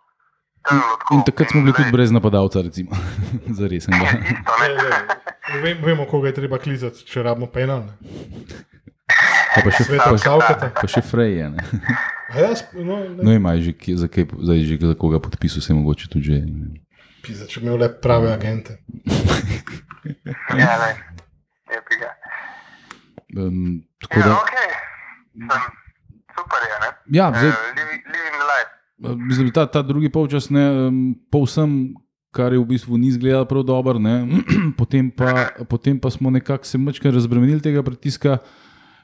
Tako. 0.63 1.15
In 1.15 1.23
takrat 1.23 1.51
smo 1.51 1.61
bili 1.61 1.75
tudi 1.75 1.91
brez 1.91 2.11
napadalca, 2.11 2.63
recimo. 2.63 2.91
za 3.59 3.67
resen. 3.67 3.95
Ja, 5.45 5.59
vem, 5.59 5.79
vemo, 5.83 6.07
koga 6.07 6.29
je 6.29 6.35
treba 6.35 6.57
klizati, 6.57 7.03
če 7.05 7.23
rabimo 7.23 7.47
penal. 7.47 7.83
ne. 7.83 7.93
Pa, 9.55 9.69
še, 9.69 9.85
Sveta 9.85 10.07
pa, 10.07 10.17
Kavkata. 10.17 10.69
pa 10.73 10.87
še 10.87 11.03
Freje. 11.03 11.51
Ja, 12.33 12.49
no, 12.73 12.95
No, 13.13 13.23
ne, 13.23 13.35
imaš 13.35 13.59
že, 13.61 13.73
za, 13.97 14.09
kaj, 14.09 14.31
zdaj 14.33 14.63
že 14.63 14.79
za 14.83 14.95
koga 14.95 15.19
podpisal, 15.19 15.61
se 15.61 15.75
mogoče 15.75 16.09
tudi 16.09 16.25
že. 16.25 16.39
pizda, 17.21 17.45
če 17.45 17.61
imel 17.61 17.77
le 17.77 17.91
prave 17.93 18.31
agente. 18.31 18.79
Ja, 20.53 20.73
ne. 20.79 20.91
Je 21.69 21.79
bi 21.81 21.95
ga. 21.97 22.11
Um, 23.37 23.83
tako 24.01 24.19
Ja, 24.19 24.25
da, 24.25 24.33
ok. 24.35 24.55
Sem, 25.33 25.63
super 26.33 26.61
je, 26.61 26.77
ne. 26.79 26.89
ja, 27.13 27.27
zdaj, 27.31 27.51
Uh, 27.51 27.82
Mislim, 29.03 29.51
ta, 29.51 29.67
ta 29.67 29.83
drugi 29.83 30.09
polčas 30.09 30.51
ne, 30.51 30.65
povsem, 31.31 31.95
kar 32.33 32.53
je 32.53 32.59
v 32.59 32.67
bistvu 32.67 32.99
ni 32.99 33.11
izgledalo 33.13 33.45
prav 33.45 33.63
dobro, 33.63 33.99
potem, 34.79 35.11
pa, 35.11 35.49
potem 35.69 35.99
pa 35.99 36.11
smo 36.11 36.31
nekako 36.31 36.65
se 36.65 36.79
mečkaj 36.79 37.11
razbremenili 37.11 37.61
tega 37.61 37.83
pritiska. 37.83 38.39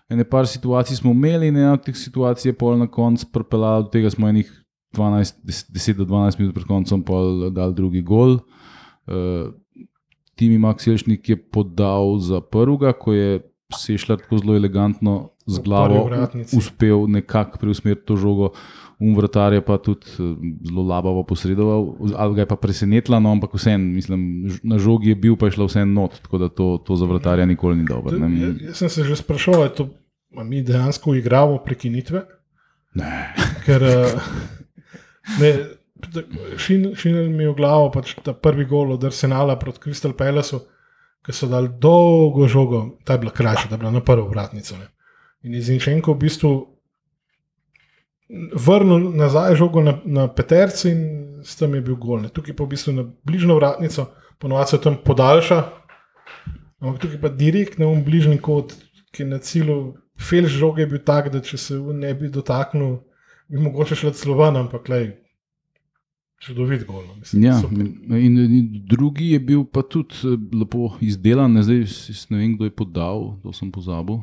Ene 0.08 0.24
par 0.24 0.46
situacij 0.48 0.96
smo 0.96 1.12
imeli, 1.12 1.50
in 1.50 1.56
ena 1.56 1.74
od 1.76 1.84
teh 1.84 1.96
situacij 1.96 2.48
je 2.48 2.56
pol 2.56 2.78
na 2.78 2.86
koncu 2.86 3.26
pripeljala 3.32 3.82
do 3.82 3.90
tega, 3.92 4.08
da 4.08 4.14
smo 4.16 4.28
enih 4.28 4.48
12, 4.96 5.34
10 5.44 5.98
do 5.98 6.04
12 6.04 6.38
minut 6.40 6.54
pred 6.54 6.66
koncem 6.66 7.04
dal 7.52 7.74
drugi 7.76 8.02
gol. 8.02 8.38
Uh, 9.04 9.52
Timi 10.38 10.58
Makselšnik 10.58 11.28
je 11.28 11.36
podal 11.36 12.18
za 12.22 12.40
prvega, 12.40 12.92
ko 12.92 13.12
je 13.12 13.40
Sešljar 13.74 14.22
tako 14.22 14.38
zelo 14.38 14.54
elegantno 14.56 15.30
z 15.46 15.60
glavo 15.60 16.08
uspel 16.56 17.04
nekako 17.08 17.58
preusmeriti 17.58 18.06
to 18.06 18.16
žogo. 18.16 18.54
Um 18.98 19.14
vratar 19.14 19.52
je 19.54 19.62
pa 19.62 19.76
tudi 19.78 20.10
eh, 20.18 20.34
zelo 20.66 20.82
labavo 20.82 21.22
posredoval, 21.22 21.84
ali 22.16 22.34
ga 22.34 22.42
je 22.42 22.46
pa 22.50 22.56
presenetila, 22.56 23.20
no, 23.22 23.30
ampak 23.30 23.54
vseeno, 23.54 23.84
mislim, 23.94 24.48
na 24.62 24.78
žogi 24.78 25.12
je 25.12 25.14
bil, 25.14 25.36
pa 25.38 25.46
je 25.46 25.54
šla 25.54 25.68
vseeno 25.68 25.92
not, 26.00 26.18
tako 26.22 26.38
da 26.38 26.48
to, 26.48 26.82
to 26.86 26.96
za 26.96 27.06
vratarja 27.06 27.46
nikoli 27.46 27.76
ni 27.76 27.84
dobro. 27.86 28.18
Ne, 28.18 28.26
jaz, 28.40 28.56
jaz 28.60 28.76
sem 28.76 28.88
se 28.88 29.04
že 29.04 29.16
sprašoval, 29.16 29.62
ali 29.62 29.74
to- 29.74 29.88
mi 30.44 30.62
dejansko 30.62 31.14
igramo 31.14 31.58
prekinitve. 31.64 32.24
ne. 32.94 33.34
Ker 33.64 33.82
eh, 33.82 34.18
ne, 35.40 35.52
šin, 36.56 36.94
šinil 36.94 37.30
mi 37.30 37.44
je 37.44 37.52
v 37.52 37.54
glavo 37.54 37.90
pač 37.94 38.16
ta 38.22 38.32
prvi 38.32 38.64
gol 38.64 38.92
od 38.92 39.04
Arsenala 39.04 39.56
proti 39.58 39.78
Crystal 39.86 40.12
Palaceu, 40.12 40.60
ki 41.22 41.32
so 41.32 41.46
dali 41.46 41.68
dolgo 41.78 42.48
žogo, 42.48 42.98
ta 43.04 43.14
je 43.14 43.18
bila 43.18 43.30
krajša, 43.32 43.68
ta 43.68 43.74
je 43.74 43.78
bila 43.78 43.90
na 43.90 44.00
prvo 44.00 44.28
vratnico. 44.28 44.76
Ne. 44.78 44.90
In 45.42 45.54
iz 45.54 45.68
Inšenko 45.70 46.14
v 46.14 46.18
bistvu 46.18 46.77
vrnil 48.28 49.12
nazaj 49.16 49.56
žogo 49.56 49.82
na, 49.82 49.98
na 50.04 50.28
peterci 50.28 50.90
in 50.90 51.00
s 51.44 51.56
tem 51.56 51.74
je 51.74 51.80
bil 51.80 51.96
gol. 51.96 52.20
Ne. 52.22 52.28
Tukaj 52.28 52.56
pa 52.56 52.64
v 52.64 52.74
bistvu 52.74 52.92
na 52.92 53.04
bližnjo 53.24 53.56
vratnico, 53.56 54.08
ponovadi 54.38 54.74
se 54.74 54.80
tam 54.80 54.98
podaljša, 55.04 55.58
ampak 56.80 57.00
tukaj 57.02 57.20
pa 57.20 57.28
direktno 57.32 57.92
v 57.94 58.04
bližnji 58.04 58.38
kot, 58.42 58.76
ki 59.12 59.24
je 59.24 59.28
na 59.28 59.38
cilju. 59.38 59.78
Felž 60.18 60.50
žoge 60.58 60.82
je 60.82 60.90
bil 60.90 60.98
tak, 61.06 61.30
da 61.30 61.38
če 61.40 61.56
se 61.56 61.76
ne 61.78 62.10
bi 62.18 62.28
dotaknil, 62.28 62.98
bi 63.48 63.60
mogoče 63.62 63.94
šlo 63.94 64.10
celo 64.10 64.34
ven, 64.40 64.56
ampak 64.58 64.88
le 64.90 64.98
čudovit 66.42 66.84
gol. 66.86 67.04
no, 67.06 67.14
Mislim, 67.22 67.44
Ja, 67.44 67.60
in, 68.18 68.38
in 68.38 68.84
drugi 68.88 69.30
je 69.30 69.38
bil 69.38 69.64
pa 69.64 69.82
tudi 69.82 70.14
eh, 70.24 70.34
lepo 70.58 70.96
izdelan, 71.00 71.52
ne, 71.52 71.62
zdaj 71.62 71.86
ne 72.30 72.38
vem, 72.38 72.56
kdo 72.56 72.64
je 72.64 72.74
podal, 72.74 73.38
to 73.42 73.52
sem 73.52 73.70
pozabil. 73.72 74.18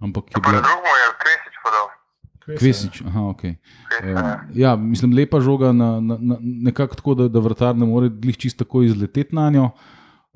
Ampak 0.00 0.32
je 0.32 0.40
bila 0.40 0.60
drugemu 0.64 0.92
je 0.96 1.08
Kresič 1.20 1.49
podal. 1.49 1.49
Kvesič. 2.52 3.02
Aha. 3.02 3.34
Kresič, 3.34 3.58
Uh, 4.00 4.16
ja. 4.54 4.76
mislim, 4.76 5.12
lepa 5.12 5.40
žoga, 5.40 5.72
na, 5.72 6.00
na, 6.00 6.16
na, 6.18 6.36
nekako 6.40 6.94
tako, 6.94 7.14
da, 7.14 7.28
da 7.28 7.38
vrtar 7.38 7.76
ne 7.76 7.84
more 7.84 8.08
glih 8.10 8.36
čisto 8.36 8.64
tako 8.64 8.82
izleteti 8.82 9.34
na 9.34 9.50
njo. 9.50 9.70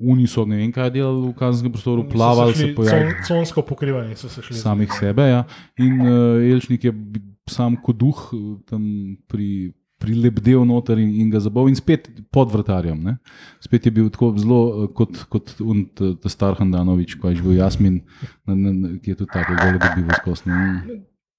Oni 0.01 0.27
so 0.27 0.43
ne 0.43 0.57
vem, 0.57 0.71
kaj 0.71 0.89
delali 0.91 1.21
v 1.23 1.33
kazenskem 1.33 1.71
prostoru, 1.71 2.03
So 2.03 2.09
plavali, 2.09 2.53
šli 2.53 2.61
se 2.61 2.75
pojavili 2.75 3.11
con- 3.13 3.27
Consko 3.27 3.61
pokrivanje 3.63 4.15
so 4.15 4.29
se 4.29 4.41
šli. 4.41 4.55
samih 4.55 4.89
sebe. 4.91 5.21
Ja. 5.23 5.43
In 5.77 6.01
uh, 6.01 6.07
Elčnik 6.45 6.83
je 6.83 6.91
bi- 6.91 7.21
sam 7.47 7.75
kot 7.77 7.97
duh 7.97 8.29
eh, 8.29 8.37
tam 8.65 8.83
pri. 9.27 9.73
Prilebdel 9.97 10.65
noter 10.65 10.99
in, 10.99 11.09
in 11.15 11.29
ga 11.31 11.39
zabavil, 11.39 11.69
in 11.69 11.75
spet 11.75 12.09
pod 12.29 12.51
vrtarjem. 12.51 12.99
Ne? 12.99 13.13
Spet 13.59 13.85
je 13.85 13.91
bil 13.91 14.09
tako 14.09 14.33
zelo 14.37 14.57
eh, 14.83 14.91
kot, 14.93 15.23
kot 15.25 15.53
un, 15.61 15.85
ta, 15.87 16.11
ta 16.15 16.29
star 16.29 16.53
Handanovič, 16.53 17.15
ko 17.15 17.29
je 17.29 17.35
živel 17.35 17.55
Jasmin, 17.55 18.01
na, 18.45 18.53
na, 18.53 18.71
ki 18.99 19.09
je 19.09 19.15
tudi 19.15 19.31
tako 19.31 19.55
zelo 19.55 19.79
dobival 19.79 20.19
skozi. 20.19 20.51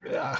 Ja, 0.09 0.33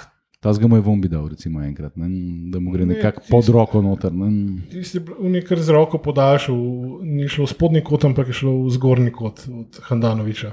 Ta 0.47 0.69
mu 0.69 0.77
je 0.77 0.83
vombi 0.83 1.09
dal, 1.09 1.29
recimo, 1.29 1.63
enkrat, 1.63 1.97
ne? 1.97 2.07
da 2.51 2.61
mu 2.61 2.71
gre 2.71 2.87
Ne, 2.87 2.95
nekako 2.95 3.21
tisti- 3.21 3.31
pod 3.31 3.49
roko 3.49 3.83
noter. 3.83 4.13
Ne? 4.15 4.29
tisti 4.71 5.01
je 5.35 5.43
kar 5.43 5.59
z 5.59 5.75
roko 5.75 5.99
podaljšal, 5.99 6.57
ni 7.03 7.29
šlo 7.29 7.45
v 7.45 7.51
spodnji 7.51 7.83
kot, 7.85 8.05
ampak 8.05 8.31
je 8.31 8.33
šlo 8.33 8.53
v 8.63 8.71
zgornji 8.71 9.11
kot 9.13 9.43
od 9.51 9.81
Handanoviča, 9.89 10.53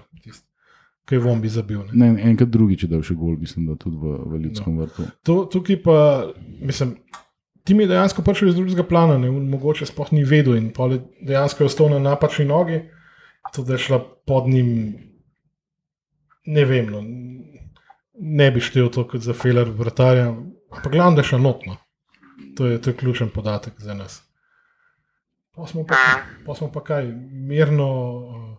ki 1.06 1.16
je 1.16 1.20
vombi 1.20 1.50
zabil. 1.50 1.84
Ne. 1.94 2.10
Ne, 2.14 2.24
enkrat 2.32 2.50
drugič 2.50 2.88
je 2.88 2.90
dal 2.90 3.04
še 3.06 3.14
gol, 3.14 3.38
mislim, 3.38 3.68
da 3.70 3.78
tudi 3.78 4.00
v, 4.02 4.18
v 4.34 4.42
ljudskem 4.48 4.74
no. 4.74 4.82
vrtu. 4.82 5.06
To, 5.30 5.36
tukaj 5.46 5.78
pa, 5.86 5.98
mislim, 6.62 6.96
ti 7.64 7.78
mi 7.78 7.86
dejansko 7.86 8.26
prišel 8.26 8.50
iz 8.50 8.58
drugega 8.58 8.84
plana, 8.84 9.20
ne, 9.22 9.30
mogoče 9.30 9.86
sploh 9.86 10.10
ni 10.18 10.26
vedel 10.26 10.58
in 10.58 10.72
je 10.74 11.02
dejansko 11.22 11.64
je 11.64 11.70
ostal 11.70 11.94
na 11.94 12.00
napačni 12.02 12.50
nogi, 12.50 12.82
to 13.54 13.62
da 13.62 13.78
je 13.78 13.86
šla 13.86 14.02
pod 14.26 14.50
njim, 14.50 14.96
ne 16.50 16.66
vem, 16.66 16.90
no, 16.90 17.06
ne 18.14 18.52
bi 18.52 18.62
štel 18.62 18.90
to 18.92 19.08
kot 19.08 19.22
za 19.22 19.34
feler 19.34 19.70
vrtarja, 19.70 20.30
ampak 20.72 20.92
glavno, 20.92 21.16
da 21.16 21.22
je 21.22 21.32
šla 21.32 21.40
notno. 21.40 21.78
To 22.58 22.66
je, 22.66 22.82
to 22.82 22.90
je 22.90 22.98
ključen 22.98 23.30
podatek 23.30 23.74
za 23.78 23.94
nas. 23.94 24.22
Pa 25.56 25.68
smo 25.68 25.86
pa, 25.86 25.96
pa, 26.46 26.56
smo 26.56 26.72
pa 26.72 26.84
kaj, 26.84 27.06
mirno 27.32 27.90
uh, 27.90 28.54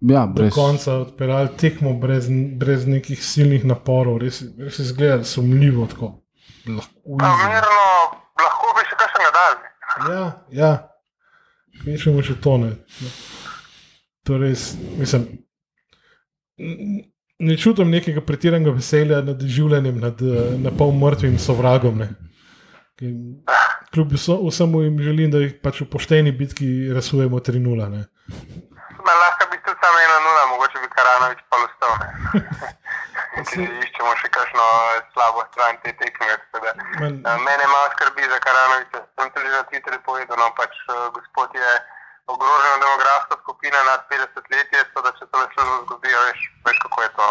Ja, 0.00 0.26
do 0.26 0.42
brez, 0.42 0.54
konca 0.54 0.94
odpeljali 0.94 1.48
tekmo 1.56 1.94
brez, 1.94 2.26
brez 2.56 2.86
nekih 2.86 3.24
silnih 3.24 3.64
naporov, 3.64 4.18
res, 4.20 4.42
res 4.58 4.78
izgleda 4.78 5.24
sumljivo 5.24 5.86
tako. 5.86 6.10
Lahko, 6.68 7.16
easy. 7.16 7.48
mirno, 7.48 7.86
lahko 8.42 8.74
bi 8.76 8.84
še 8.90 8.98
kakšnega 9.00 9.32
dal. 9.38 9.56
Ja, 10.12 10.26
ja. 10.52 10.70
Kvečemo 11.80 12.24
še 12.26 12.36
to 12.44 12.56
ne. 12.60 12.74
To 14.28 14.38
res, 14.42 14.74
mislim, 14.98 15.26
ne 17.38 17.56
čutim 17.56 17.90
nekega 17.90 18.20
pretiranega 18.20 18.70
veselja 18.70 19.20
nad 19.22 19.40
življenjem, 19.40 20.00
nad 20.00 20.22
eh, 20.22 20.56
na 20.58 20.70
pol 20.70 20.92
mrtvim 20.92 21.38
sovragom. 21.38 21.98
Ne. 21.98 22.08
Ki- 22.96 23.12
Kljub 23.92 24.12
vsemu 24.12 24.82
jim 24.82 24.96
želim, 25.00 25.30
da 25.30 25.38
jih 25.38 25.54
pač 25.62 25.80
v 25.80 25.88
pošteni 25.88 26.32
bitki 26.32 26.92
rasujemo 26.92 27.38
3-0. 27.38 27.88
ne. 27.90 28.02
Ma, 29.06 29.12
lahko 29.14 29.46
bi 29.50 29.56
tudi 29.62 29.78
samo 29.80 29.98
ena 30.00 30.16
nula, 30.20 30.42
mogoče 30.52 30.78
bi 30.82 30.88
Karanovič 30.90 31.40
pa 31.48 31.56
ostal. 31.62 31.92
ki 33.46 33.62
iščemo 33.62 34.12
še 34.16 34.28
kakšno 34.32 34.64
eh, 34.96 35.04
slabo 35.12 35.44
stran 35.52 35.76
te 35.84 35.92
tekme. 35.92 36.34
Men, 37.00 37.20
eh, 37.20 37.38
Mene 37.44 37.66
malo 37.68 37.92
skrbi 37.94 38.24
za 38.32 38.38
Karanoviča. 38.40 39.04
Sem 39.14 39.28
tudi 39.36 39.52
na 39.52 39.62
Twitterju 39.68 40.00
povedal, 40.08 40.36
no, 40.40 40.48
pač 40.56 40.72
gospod 41.12 41.52
je 41.54 41.72
ogrožena 42.26 42.76
demografska 42.82 43.36
skupina 43.44 43.78
nad 43.86 44.00
50 44.10 44.50
let, 44.50 44.68
je, 44.72 44.82
tako 44.88 45.00
da 45.06 45.10
če 45.18 45.24
to 45.30 45.36
le 45.38 45.46
službo 45.54 45.76
zgubijo, 45.84 46.18
veš 46.26 46.40
kako 46.86 47.02
je 47.02 47.10
to. 47.18 47.28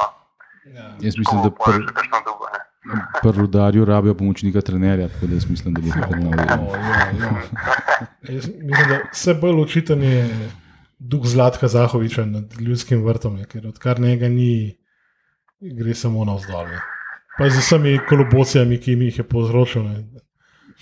ja. 0.75 0.85
Jaz 1.01 1.15
mislim, 1.17 1.41
da 1.41 1.49
Komu 1.49 1.57
poješ 1.63 1.77
pri 1.77 1.87
še 1.87 1.93
kakšno 1.95 2.19
drugo. 2.27 2.45
ne. 2.53 2.61
pr 3.23 3.33
rudarju 3.39 3.85
rabijo 3.85 4.13
pomočnika 4.13 4.61
trenerja, 4.61 5.07
tako 5.09 5.27
da 5.27 5.33
jaz 5.33 5.47
mislim, 5.49 5.73
da 5.73 5.81
bo 5.81 5.89
to 5.89 6.11
O, 6.11 6.19
novo. 6.19 6.75
ja, 6.75 6.99
ja. 7.17 7.31
Jaz 8.29 8.47
mislim, 8.47 8.89
da 8.89 8.99
vse 9.11 9.33
bolj 9.33 9.61
očiten 9.63 10.03
je 10.03 10.49
duh 10.99 11.25
Zlatka 11.25 11.67
Zahoviča 11.67 12.25
nad 12.25 12.53
ljudskim 12.61 13.01
vrtom, 13.03 13.37
je, 13.37 13.45
ker 13.45 13.67
odkar 13.67 13.99
njega 13.99 14.29
ni, 14.29 14.77
gre 15.61 15.95
samo 15.95 16.25
navzdol. 16.25 16.67
ne. 16.67 16.79
Pa 17.37 17.49
z 17.49 17.57
vsemi 17.59 17.99
kolobocijami, 18.09 18.77
ki 18.79 18.91
jim 18.91 19.01
jih 19.01 19.17
je 19.17 19.23
povzročil. 19.27 19.83
Ne. 19.83 20.05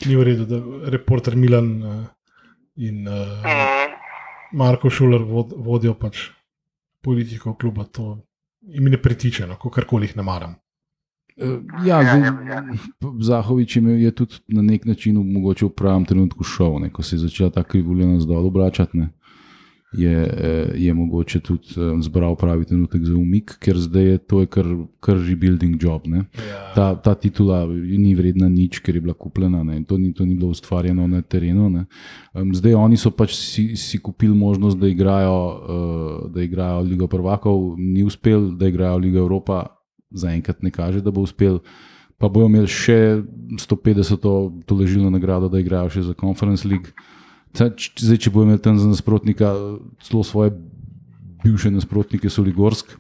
Ni 0.06 0.16
v 0.16 0.24
redu, 0.24 0.46
da 0.46 0.60
reporter 0.92 1.36
Milan 1.36 1.84
eh, 1.84 2.06
in 2.76 3.08
uh. 3.08 3.48
Marko 4.54 4.90
Šuler 4.90 5.22
vod, 5.22 5.54
vodijo 5.58 5.94
pač 5.94 6.28
politiko 7.02 7.56
kluba. 7.56 7.84
To 7.90 8.20
jim 8.68 8.90
ne 8.90 8.98
pritiče, 9.02 9.48
no, 9.48 9.56
karkoli 9.70 10.06
jih 10.06 10.18
ne 10.18 10.24
maram. 10.24 10.56
Eh, 11.38 11.60
Ja, 11.86 12.02
Ja, 12.02 12.18
zdaj, 12.18 12.22
ja, 12.22 12.54
ja. 12.54 12.64
Zahovič 13.20 13.76
je, 13.76 14.12
tudi 14.12 14.36
na 14.48 14.62
nek 14.62 14.86
način 14.86 15.18
mogoče 15.34 15.66
v 15.66 15.70
pravem 15.70 16.06
trenutku 16.06 16.44
šel, 16.44 16.80
ne, 16.80 16.90
ko 16.90 17.04
se 17.04 17.16
je 17.16 17.20
začela 17.20 17.50
ta 17.50 17.64
krivulja 17.64 18.20
zdol 18.20 18.46
obračati. 18.48 18.98
Ne, 18.98 19.10
je, 19.94 20.30
eh, 20.38 20.72
je 20.76 20.94
mogoče 20.94 21.40
tudi 21.40 21.68
eh, 21.78 22.02
zbral 22.02 22.36
pravi 22.36 22.66
trenutek 22.66 23.06
za 23.06 23.14
umik, 23.16 23.58
ker 23.60 23.78
zdaj 23.78 24.04
je 24.04 24.18
to 24.18 24.40
je 24.40 24.46
kar, 24.46 24.66
kar 25.00 25.18
rebuilding 25.18 25.84
job. 25.84 26.08
Ne. 26.08 26.26
Ja. 26.34 26.74
Ta, 26.76 26.96
ta 26.96 27.16
titula 27.16 27.66
ni 27.68 28.16
vredna 28.16 28.50
nič, 28.50 28.80
ker 28.80 28.96
je 28.96 29.02
bila 29.02 29.14
kupljena 29.14 29.64
ne, 29.64 29.78
in 29.78 29.86
to 29.86 29.98
ni, 29.98 30.14
to 30.14 30.26
ni 30.26 30.36
bilo 30.36 30.52
ustvarjeno 30.52 31.08
na 31.08 31.22
terenu. 31.22 31.70
ne. 31.70 31.86
Zdaj 32.34 32.74
oni 32.74 32.98
so 32.98 33.12
pač 33.12 33.36
si, 33.38 33.76
si 33.78 34.00
kupili 34.02 34.36
možnost, 34.36 34.78
da 34.78 34.88
igrajo, 34.88 35.38
da 36.34 36.42
igrajo 36.42 36.82
Ligo 36.82 37.08
prvakov, 37.08 37.76
ni 37.78 38.04
uspel, 38.04 38.52
da 38.58 38.68
igrajo 38.68 38.98
Ligo 38.98 39.20
Evropa, 39.20 39.66
zaenkrat 40.12 40.64
ne 40.64 40.72
kaže, 40.72 41.02
da 41.02 41.12
bo 41.12 41.22
uspel. 41.22 41.60
Pa 42.18 42.30
bojo 42.30 42.48
imeli 42.48 42.70
še 42.70 43.22
150. 43.60 44.64
toležilno 44.66 45.10
nagrado, 45.10 45.50
da 45.50 45.60
igrajo 45.60 45.90
še 45.90 46.08
za 46.10 46.14
Conference 46.14 46.68
League. 46.68 46.94
Zdaj, 47.54 48.18
če 48.18 48.32
bojo 48.34 48.48
imeli 48.48 48.62
tam 48.62 48.80
za 48.82 48.88
nasprotnika 48.90 49.54
celo 50.02 50.24
svoje 50.26 50.54
bivše 51.44 51.72
nasprotnike, 51.72 52.30
Soligorsk, 52.30 52.96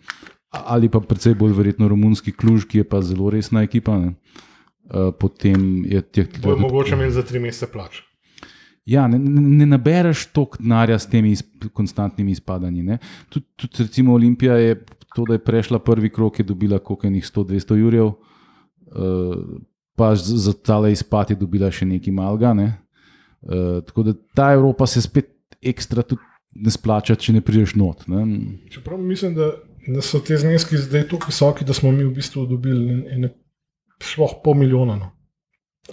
ali 0.51 0.89
pa 0.91 1.01
predvsej 1.01 1.35
bolj 1.39 1.55
verjetno 1.57 1.87
romunski 1.89 2.31
kluž, 2.31 2.67
ki 2.69 2.83
je 2.83 2.87
pa 2.89 3.01
zelo 3.01 3.31
resna 3.33 3.63
ekipa. 3.65 3.97
Ne? 3.97 4.13
Uh, 4.83 5.13
potem 5.15 5.85
je 5.87 6.01
teh 6.01 6.27
Bojo 6.43 6.59
mogoče 6.59 6.97
imeli 6.97 7.13
za 7.15 7.23
tri 7.23 7.39
mesece 7.39 7.71
plač. 7.71 8.03
Ja, 8.85 9.07
ne, 9.07 9.15
ne, 9.17 9.41
ne 9.41 9.65
nabereš 9.65 10.25
toliko 10.35 10.59
denarja 10.59 10.99
s 10.99 11.07
temi 11.07 11.31
izp, 11.31 11.69
konstantnimi 11.73 12.35
izpadanji. 12.35 12.97
Tudi, 13.31 13.45
tudi 13.55 13.85
recimo 13.87 14.13
Olimpija 14.13 14.57
je 14.59 14.75
to, 15.15 15.23
da 15.27 15.37
je 15.37 15.43
prešla 15.43 15.79
prvi 15.79 16.09
krok, 16.09 16.39
je 16.39 16.45
dobila 16.45 16.79
koliko 16.79 17.07
enih 17.07 17.23
100-200 17.23 17.79
jurjev, 17.79 18.05
uh, 18.05 19.37
pa 19.95 20.15
za 20.15 20.53
tale 20.53 20.91
izpad 20.91 21.31
je 21.31 21.39
dobila 21.39 21.71
še 21.71 21.87
nekaj 21.87 22.13
malga. 22.13 22.53
Ne. 22.53 22.67
Uh, 23.43 23.51
tako 23.83 24.03
da 24.03 24.13
ta 24.33 24.53
Evropa 24.53 24.85
se 24.85 25.01
spet 25.01 25.29
ekstra 25.61 26.01
tudi 26.01 26.21
ne 26.53 26.71
splača, 26.71 27.15
če 27.15 27.33
ne 27.33 27.41
prideš 27.41 27.75
not. 27.75 28.07
Ne. 28.07 28.23
Čeprav 28.69 28.99
mislim, 28.99 29.33
da, 29.35 29.51
da 29.87 30.01
so 30.01 30.19
te 30.19 30.37
zneski 30.37 30.77
zdaj 30.77 31.07
tako 31.07 31.25
visoki, 31.27 31.65
da 31.65 31.73
smo 31.73 31.91
mi 31.91 32.03
v 32.03 32.11
bistvu 32.11 32.45
dobili 32.45 32.89
en- 32.89 33.07
ene 33.09 33.29
sploh 34.03 34.35
pol 34.43 34.53
milijona 34.55 34.95
no, 34.95 35.11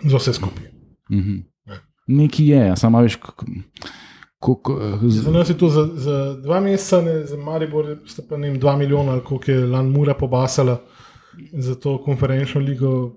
za 0.05 0.17
vse 0.17 0.33
skupaj. 0.33 0.69
Mhm. 1.11 1.37
Ja. 1.67 1.79
Nekaj 2.09 2.47
je, 2.47 2.77
samo 2.77 3.01
veš, 3.01 3.17
kako, 4.39 4.73
eh, 4.75 5.09
z- 5.09 5.23
Za 5.23 5.31
nas 5.31 5.49
je 5.49 5.59
to 5.59 5.69
za, 5.69 5.87
za 5.95 6.17
dva 6.37 6.61
meseca, 6.61 7.01
ne, 7.03 7.27
za 7.27 7.37
Maribor 7.39 7.99
sta 8.07 8.23
pa 8.23 8.37
ne 8.37 8.49
vem, 8.49 8.59
dva 8.59 8.77
milijona, 8.77 9.13
ali 9.13 9.21
koliko 9.23 9.51
je 9.51 9.67
Lan 9.67 9.89
Mura 9.89 10.15
pobasala 10.15 10.81
za 11.53 11.75
to 11.75 11.99
konferenčno 11.99 12.61
ligo. 12.61 13.17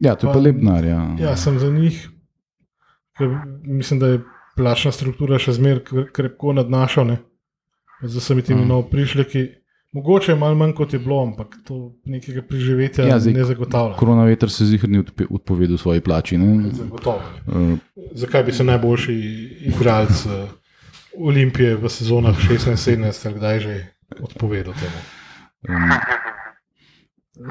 Ja, 0.00 0.14
to 0.14 0.26
je 0.26 0.28
pa 0.28 0.32
pa- 0.32 0.40
lep 0.40 0.56
denar. 0.56 0.84
Ja. 0.84 1.16
Ja, 1.20 1.36
sem 1.36 1.58
za 1.58 1.68
njih, 1.68 2.08
mislim, 3.64 4.00
da 4.00 4.06
je 4.06 4.20
plačna 4.56 4.92
struktura 4.92 5.38
še 5.38 5.52
zmeraj 5.52 6.06
krepko 6.12 6.52
nadnašana, 6.52 7.16
z 8.02 8.16
vsemi 8.16 8.42
temi 8.42 8.64
Mm. 8.64 8.68
novo 8.68 8.82
prišleki. 8.82 9.46
Mogoče 9.92 10.32
je 10.32 10.36
malo 10.38 10.54
manj 10.54 10.72
kot 10.72 10.92
je 10.92 10.98
bilo, 10.98 11.22
ampak 11.22 11.56
to 11.66 11.96
nekega 12.06 12.42
preživetja 12.46 13.04
Ja, 13.08 13.18
zdaj 13.18 13.32
ne 13.34 13.44
zagotavlja. 13.44 13.96
Korona 13.98 14.24
veter 14.24 14.50
se 14.50 14.64
zihar 14.64 14.90
ni 14.90 15.02
odpovedal 15.30 15.78
svoji 15.78 16.00
plači. 16.00 16.38
Ne? 16.38 16.70
Zagotovo. 16.70 17.18
Uh, 17.46 17.78
Zakaj 18.14 18.42
bi 18.44 18.52
se 18.52 18.64
najboljši 18.64 19.14
igralec 19.66 20.26
uh, 20.26 20.46
Olimpije 21.18 21.74
v 21.76 21.88
sezonah 21.88 22.36
16-17 22.38 23.26
ali 23.26 23.34
kdaj 23.34 23.60
že 23.60 23.86
odpovedal 24.22 24.74
temu? 24.78 25.00
um, 25.68 25.90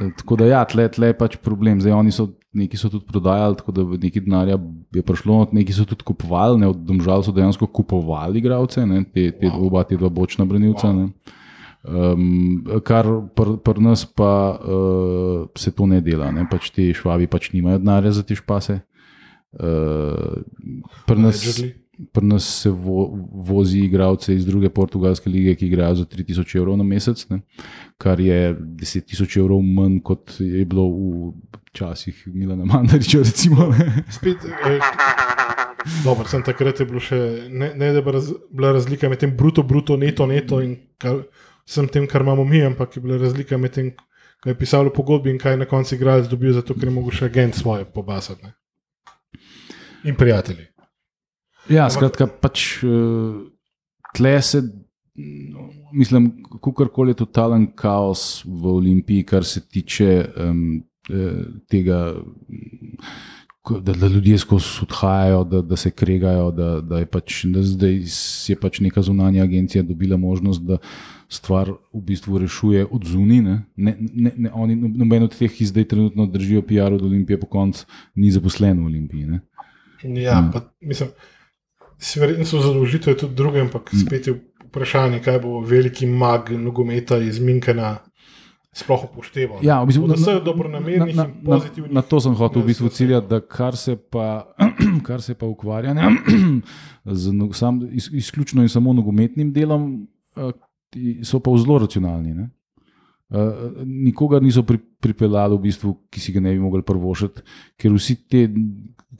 eh, 0.07 0.11
tako 0.17 0.35
da, 0.35 0.45
ja, 0.45 0.65
tle, 0.65 0.87
tle 0.89 1.07
je 1.07 1.17
pač 1.17 1.35
problem. 1.43 1.81
Zdaj, 1.81 1.91
oni 1.93 2.11
so 2.11 2.29
neki 2.53 2.77
so 2.77 2.89
tudi 2.89 3.05
prodajali, 3.05 3.55
tako 3.55 3.71
da 3.71 3.83
nekaj 3.83 4.21
denarja 4.25 4.57
je 4.95 5.01
prišlo, 5.01 5.47
neki 5.51 5.73
so 5.73 5.85
tudi 5.85 6.03
kupovali, 6.03 6.59
ne, 6.59 6.67
od 6.67 6.77
domžal 6.85 7.23
so 7.23 7.31
dejansko 7.31 7.67
kupovali 7.67 8.39
igralce, 8.39 8.85
te, 9.13 9.31
te, 9.31 9.47
Wow. 9.47 9.67
oba 9.67 9.83
te 9.83 9.97
dva 9.97 10.09
bočna 10.09 10.45
branilca. 10.45 10.87
Wow. 10.87 10.97
Ne. 10.97 11.35
Um, 11.79 12.65
kar 12.83 13.07
pri 13.35 13.55
pr 13.63 13.79
nas 13.79 14.03
pa 14.05 14.59
uh, 14.59 15.47
se 15.55 15.71
to 15.71 15.85
ne 15.87 16.01
dela, 16.01 16.31
ne? 16.31 16.43
pač 16.49 16.73
ti 16.75 16.89
švabi 16.93 17.27
pač 17.27 17.53
nimajo 17.53 17.79
denarja 17.79 18.11
za 18.11 18.23
te 18.23 18.35
špase. 18.35 18.81
Uh, 19.53 20.43
pri 21.07 21.21
nas, 21.21 21.39
Menedžerji? 21.39 21.88
Pri 22.13 22.25
nas 22.25 22.61
se 22.61 22.69
vo, 22.69 23.09
vozi 23.31 23.79
igralce 23.79 24.35
iz 24.35 24.45
druge 24.45 24.69
portugalske 24.69 25.29
lige, 25.29 25.55
ki 25.55 25.67
igrajo 25.67 25.95
za 25.95 26.05
3000 26.05 26.57
evrov 26.57 26.77
na 26.77 26.83
mesec, 26.83 27.25
ne? 27.29 27.41
kar 27.97 28.19
je 28.19 28.55
10 28.55 29.05
tisoč 29.05 29.37
evrov 29.37 29.61
manj, 29.61 29.99
kot 30.03 30.37
je 30.39 30.65
bilo 30.65 30.87
v 30.87 31.33
časih 31.75 32.23
Milana 32.33 32.65
Mandariča. 32.65 33.23
Spet, 33.25 34.45
eh, 34.45 34.79
dobro, 36.03 36.27
sem 36.27 36.43
takrat 36.43 36.79
je 36.79 36.87
bilo 36.87 37.03
še 37.03 37.19
ne, 37.51 37.73
ne 37.75 37.91
da 37.93 38.01
bi 38.01 38.15
raz, 38.15 38.31
bila 38.51 38.71
razlika 38.75 39.09
med 39.09 39.19
tem 39.19 39.35
bruto, 39.35 39.63
bruto, 39.63 39.97
neto, 39.97 40.27
neto 40.29 40.61
in 40.63 40.77
kar, 40.97 41.25
vsem 41.67 41.91
tem, 41.91 42.07
kar 42.07 42.23
imamo 42.23 42.47
mi, 42.47 42.63
ampak 42.63 42.95
je 42.95 43.03
bila 43.03 43.19
razlika 43.19 43.59
med 43.59 43.75
tem, 43.75 43.91
kaj 44.39 44.55
je 44.55 44.59
pisalo 44.59 44.93
v 44.93 44.95
pogodbi 44.95 45.35
in 45.35 45.39
kaj 45.41 45.57
je 45.57 45.63
na 45.65 45.67
koncu 45.67 45.95
igralec 45.99 46.31
dobil, 46.31 46.55
zato 46.55 46.79
ker 46.79 46.87
je 46.87 46.95
mogel 46.95 47.11
še 47.11 47.27
agent 47.27 47.59
svoje 47.59 47.83
pobasati. 47.83 48.47
Ne? 48.47 48.55
In 50.07 50.15
prijatelji. 50.15 50.69
Ja, 51.69 51.89
skratka, 51.89 52.27
pač 52.27 52.83
uh, 52.83 53.45
tle 54.17 54.41
se, 54.41 54.61
mislim, 55.93 56.31
kakorkoli 56.63 57.11
je 57.13 57.21
totalen 57.23 57.67
kaos 57.77 58.43
v 58.45 58.73
Olimpiji, 58.79 59.23
kar 59.23 59.45
se 59.45 59.61
tiče 59.61 60.25
um, 60.47 60.63
tega, 61.69 61.99
da, 63.81 63.93
da 63.93 64.07
ljudje 64.07 64.37
skozi 64.37 64.83
odhajajo, 64.83 65.43
da, 65.43 65.61
da 65.61 65.75
se 65.77 65.91
kregajo, 65.91 66.51
da, 66.51 66.81
da 66.81 66.99
je 66.99 67.05
pač, 67.05 67.43
da 67.53 67.63
zdaj 67.63 67.95
je 68.47 68.55
pač 68.61 68.79
neka 68.79 69.01
zunanja 69.01 69.43
agencija 69.43 69.83
dobila 69.83 70.17
možnost, 70.17 70.61
da 70.65 70.77
stvar 71.29 71.69
v 71.93 72.01
bistvu 72.01 72.37
rešuje 72.41 72.85
od 72.91 73.05
zunaj. 73.05 73.41
Ne, 73.41 73.57
ne, 73.75 73.95
ne, 73.99 74.31
ne, 74.37 74.51
oni, 74.53 74.75
noben 74.75 75.23
od 75.27 75.35
teh, 75.37 75.51
ki 75.53 75.65
zdaj 75.69 75.85
trenutno 75.91 76.25
držijo 76.25 76.61
PR 76.65 76.93
od 76.97 77.03
Olimpije, 77.05 77.37
po 77.39 77.45
koncu 77.47 77.85
ni 78.15 78.31
zaposlen 78.33 78.79
v 78.81 78.85
Olimpiji. 78.85 79.25
Ne. 79.25 79.41
Ja, 80.03 80.39
Mm. 80.41 80.51
pa, 80.53 80.61
mislim, 80.81 81.09
si 81.99 82.19
verjetno 82.19 82.45
so 82.45 82.61
zadolžitve 82.63 83.17
tudi 83.17 83.35
druge, 83.35 83.61
ampak 83.61 83.91
Mm. 83.93 83.97
spet 84.05 84.27
je 84.27 84.33
vprašanje, 84.69 85.19
kaj 85.19 85.39
bo 85.39 85.59
veliki 85.61 86.07
mag 86.07 86.49
nogometa 86.51 87.17
iz 87.17 87.39
Minkena 87.39 87.97
sploh 88.73 89.03
upošteval. 89.09 89.59
Ja, 89.65 89.81
v 89.83 89.87
bistvu, 89.89 90.07
na, 90.07 90.15
in 90.15 91.15
na, 91.17 91.25
pozitivnih. 91.45 91.91
na 91.91 92.01
to 92.01 92.19
sem 92.21 92.35
hotel 92.37 92.61
v 92.61 92.69
bistvu 92.69 92.89
ciljati, 92.89 93.27
da 93.27 93.39
kar 93.41 93.75
se 93.75 93.95
pa, 93.97 94.45
kar 95.07 95.21
se 95.21 95.33
pa 95.33 95.45
ukvarjanja 95.49 96.11
z 97.21 97.33
no- 97.33 97.51
sam, 97.53 97.81
iz, 97.91 98.09
izključno 98.13 98.61
in 98.61 98.69
samo 98.69 98.93
nogometnim 98.93 99.51
delom, 99.53 100.07
eh, 100.37 100.51
ti 100.89 101.19
so 101.23 101.39
pa 101.39 101.51
zelo 101.57 101.79
racionalni. 101.79 102.33
Ne? 102.33 102.49
Uh, 103.29 103.83
nikogar 103.85 104.41
niso 104.41 104.63
pri, 104.65 104.79
pripeljali, 105.01 105.53
v 105.53 105.61
bistvu, 105.61 105.91
ki 106.09 106.19
si 106.21 106.31
ga 106.33 106.39
ne 106.41 106.53
bi 106.53 106.59
mogli 106.59 106.81
prvošiti, 106.81 107.43
ker 107.77 107.93
vsi 107.93 108.15
ti, 108.25 108.39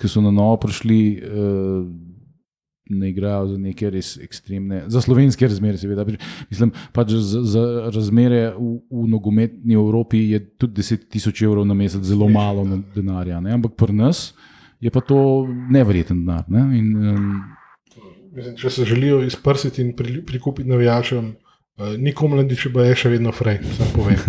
ki 0.01 0.09
so 0.09 0.21
na 0.21 0.31
novo 0.33 0.55
prišli, 0.57 0.99
uh, 1.21 1.83
ne 2.89 3.09
igrajo 3.09 3.47
za 3.47 3.57
neke 3.57 3.89
res 3.93 4.15
ekstremne, 4.21 4.83
za 4.87 5.01
slovenske 5.01 5.47
razmere, 5.47 5.77
seveda. 5.77 6.05
Mislim, 6.49 6.71
pač 6.95 7.13
za, 7.13 7.43
za 7.45 7.65
razmere 7.93 8.49
v, 8.57 8.79
v 8.89 9.07
nogometni 9.11 9.77
Evropi 9.77 10.23
je 10.33 10.41
tudi 10.57 10.81
10 10.81 11.09
tisoč 11.13 11.43
evrov 11.45 11.67
na 11.69 11.77
mesec 11.77 12.03
zelo 12.03 12.29
malo 12.29 12.65
na- 12.65 12.81
denarja, 12.95 13.39
ne? 13.41 13.53
ampak 13.59 13.77
pri 13.77 13.93
nas 13.93 14.33
je 14.79 14.91
pa 14.91 15.03
to 15.03 15.45
nevreten 15.47 16.23
denar. 16.23 16.47
Ne? 16.47 16.65
In, 16.79 16.87
um, 16.95 17.29
Mislim, 18.33 18.55
če 18.57 18.69
se 18.69 18.85
želijo 18.85 19.23
izprsiti 19.25 19.81
in 19.81 19.95
pri, 19.97 20.21
prikupiti 20.25 20.69
navijačem 20.69 21.33
Uh, 21.79 21.95
Nikomu 21.97 22.35
ne 22.35 22.43
diče, 22.43 22.69
da 22.75 22.83
je 22.89 22.95
še 22.99 23.09
vedno 23.13 23.31
frej, 23.31 23.61
samo 23.77 23.93
povem. 23.95 24.19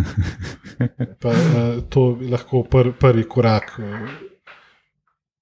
Pa, 1.23 1.33
uh, 1.35 1.81
to 1.91 2.05
je 2.21 2.29
lahko 2.31 2.63
pr, 2.63 2.93
prvi 2.95 3.25
korak 3.27 3.73
uh, 3.83 4.05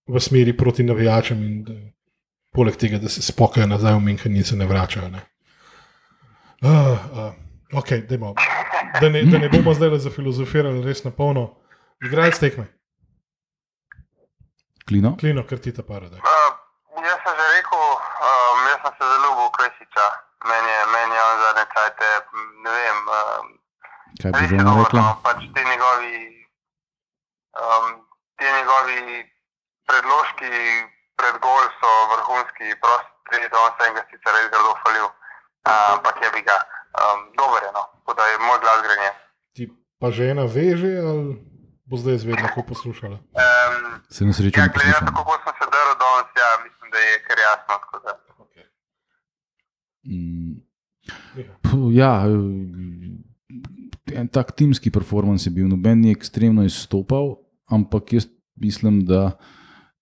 v 0.09 0.23
smeri 0.25 0.55
proti 0.57 0.87
navijačem, 0.89 1.43
in 1.45 1.59
poleg 2.59 2.77
tega, 2.77 2.99
da 2.99 3.09
se 3.09 3.23
spokajo 3.23 3.67
nazaj 3.71 3.95
v 3.95 4.01
Minka 4.03 4.29
in 4.29 4.45
se 4.45 4.57
ne 4.57 4.67
vračajo. 4.67 5.09
Ne. 5.15 5.21
Uh, 6.63 6.71
uh, 6.71 7.79
okay, 7.79 8.03
dajmo, 8.03 8.35
da, 9.01 9.09
ne, 9.09 9.23
da 9.31 9.39
ne 9.39 9.49
bomo 9.53 9.75
zdaj 9.75 9.99
zafilozofirali 10.07 10.83
res 10.83 11.05
na 11.05 11.13
polno. 11.15 11.45
Igralec 12.03 12.39
tekme, 12.39 12.67
Klino. 14.89 15.15
klino, 15.21 15.45
ker 15.47 15.63
ti 15.63 15.71
ta 15.77 15.85
parada. 15.87 16.19
Uh, 16.19 16.51
jaz 16.99 17.23
sem 17.23 17.39
že 17.39 17.47
rekel, 17.55 17.87
um, 18.27 18.67
jaz 18.73 18.83
sem 18.83 18.93
se 18.99 19.05
zelo 19.13 19.23
ljubil 19.29 19.49
Kresiča. 19.59 20.07
Meni 20.51 20.71
je, 20.75 20.83
meni 20.95 21.15
je 21.19 21.23
on 21.31 21.41
zadnje 21.45 21.65
čajte, 21.75 22.11
ne 22.65 22.71
vem, 22.77 23.01
um, 23.19 23.47
Kaj 24.23 24.31
res 24.35 24.51
že 24.51 24.57
rekla? 24.59 25.01
no, 25.03 25.17
pač 25.23 25.41
ti 25.55 25.63
njegovi, 25.71 26.15
um, 27.63 27.87
ti 28.39 28.47
njegovi 28.59 29.01
predložki 29.87 30.55
pred 31.19 31.37
gol 31.45 31.65
so 31.81 31.91
vrhunski, 32.13 32.67
prosti, 32.83 33.39
da 33.53 33.57
on 33.67 33.73
se 33.77 33.83
enega 33.89 34.03
sicer 34.11 34.33
res 34.37 34.47
grdo 34.53 34.73
falil, 34.85 35.07
uh, 35.09 35.95
ampak 35.95 36.17
je 36.25 36.29
bi 36.37 36.43
ga, 36.49 36.59
um, 37.01 37.19
dober 37.39 37.63
je, 37.67 37.71
no, 37.77 37.83
tako 37.95 38.13
da 38.19 38.25
je 38.31 38.37
moj 38.47 38.59
glas 38.65 38.81
grenje. 38.87 39.11
Ti 39.55 39.63
pa 40.01 40.09
žena 40.21 40.45
veže 40.57 40.93
ali 41.03 41.37
bo 41.89 41.97
zdaj 41.97 42.17
zvedela, 42.23 42.49
ko 42.55 42.63
poslušala? 42.63 43.17
Um, 43.43 43.77
Se 44.11 44.25
na 44.25 44.33
srečo 44.33 44.61
ja, 44.61 44.67
ne 44.67 44.73
glede 44.75 44.93
na 44.95 45.01
to, 45.07 45.13
kako 45.19 45.33
sem 45.45 45.55
se 45.59 45.67
drl 45.73 45.93
danes, 46.03 46.29
ja, 46.43 46.49
mislim, 46.65 46.87
da 46.95 46.99
je 46.99 47.13
kar 47.27 47.39
jasno. 47.47 47.75
tako 47.83 47.97
da. 48.05 48.13
Okay. 48.45 48.67
Mm, 50.05 50.55
Ja, 51.93 52.25
en 54.15 54.29
tak 54.29 54.53
timski 54.57 54.91
performance 54.91 55.47
je 55.49 55.55
bil, 55.55 55.69
noben 55.69 56.01
ni 56.01 56.13
ekstremno 56.13 56.65
izstopal, 56.65 57.37
ampak 57.69 58.13
jaz 58.13 58.27
mislim, 58.57 59.05
da 59.07 59.39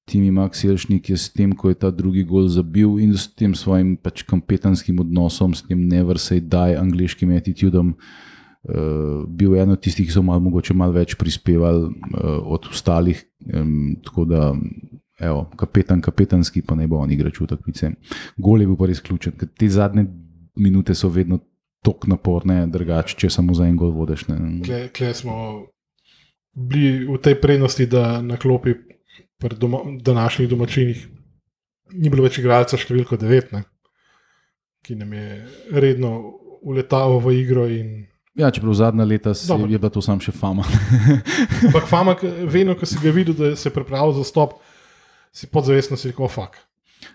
Timi 0.06 0.30
Max 0.30 0.62
Jelšnik 0.62 1.10
je 1.10 1.16
s 1.18 1.32
tem, 1.34 1.50
ko 1.50 1.68
je 1.68 1.78
ta 1.82 1.90
drugi 1.90 2.22
gol 2.22 2.46
zabil 2.46 3.00
in 3.02 3.16
s 3.18 3.26
tem 3.26 3.54
svojim 3.58 3.96
pač 3.98 4.22
kompetenskim 4.22 5.00
odnosom, 5.02 5.50
s 5.50 5.66
tem 5.66 5.82
never 5.82 6.14
say 6.14 6.38
die 6.38 6.78
angliškim 6.78 7.32
attitudom, 7.34 7.96
uh, 7.98 9.26
bil 9.26 9.56
eden 9.58 9.74
od 9.74 9.82
tistih, 9.82 10.06
ki 10.06 10.14
so 10.14 10.22
malo, 10.22 10.44
mogoče 10.46 10.78
malo 10.78 10.94
več 10.94 11.16
prispevali 11.18 11.90
uh, 11.90 12.38
od 12.38 12.70
ostalih. 12.70 13.24
Um, 13.50 13.98
tako 14.06 14.28
da, 14.30 14.54
evo, 15.18 15.48
kapetan, 15.58 15.98
kapetanski, 15.98 16.62
pa 16.62 16.78
ne 16.78 16.86
bo 16.86 17.02
on 17.02 17.10
igrač 17.10 17.42
v 17.42 17.50
takvice. 17.50 17.90
Gol 18.38 18.62
je 18.62 18.70
bil 18.70 18.78
pa 18.78 18.86
res 18.86 19.02
ključen, 19.02 19.34
ker 19.34 19.50
te 19.50 19.66
zadnje 19.66 20.06
minute 20.54 20.94
so 20.94 21.10
vedno 21.10 21.42
tako 21.82 22.14
naporne, 22.14 22.62
drugače, 22.70 23.18
če 23.18 23.30
samo 23.30 23.58
za 23.58 23.66
en 23.66 23.74
gol 23.74 23.90
vodiš. 23.90 24.28
Ne. 24.30 24.38
Kle, 24.62 24.84
kle 24.94 25.10
smo 25.18 25.66
bili 26.54 27.04
v 27.10 27.18
tej 27.22 27.40
prednosti, 27.42 27.90
da 27.90 28.22
na 28.22 28.38
klopi 28.38 28.74
pri 29.38 29.56
doma, 29.60 29.78
današnjih 30.02 30.48
domačinih 30.48 31.06
ni 31.94 32.10
bilo 32.10 32.24
več 32.26 32.38
igralca 32.40 32.76
številko 32.76 33.16
9, 33.20 33.52
ne, 33.54 33.62
ki 34.82 34.96
nam 34.98 35.12
je 35.12 35.26
redno 35.72 36.12
uletal 36.66 37.18
v 37.22 37.36
igro. 37.42 37.66
In, 37.70 38.06
Ja, 38.36 38.50
čeprav 38.52 38.74
zadnja 38.76 39.04
leta 39.08 39.32
Dobro. 39.48 39.64
je 39.64 39.78
bila 39.78 39.88
to 39.88 40.02
sam 40.04 40.20
še 40.20 40.32
fama. 40.36 40.60
ampak 41.70 41.86
fama, 41.88 42.12
vedno, 42.44 42.74
ko 42.76 42.84
si 42.84 42.98
ga 43.00 43.08
videl, 43.10 43.32
da 43.32 43.54
se 43.56 43.70
je 43.70 43.72
pripravil 43.72 44.12
za 44.18 44.26
stop, 44.28 44.58
si 45.32 45.48
podzavestno 45.48 45.96
si 45.96 46.10
rekel, 46.10 46.28
fuk. 46.28 46.58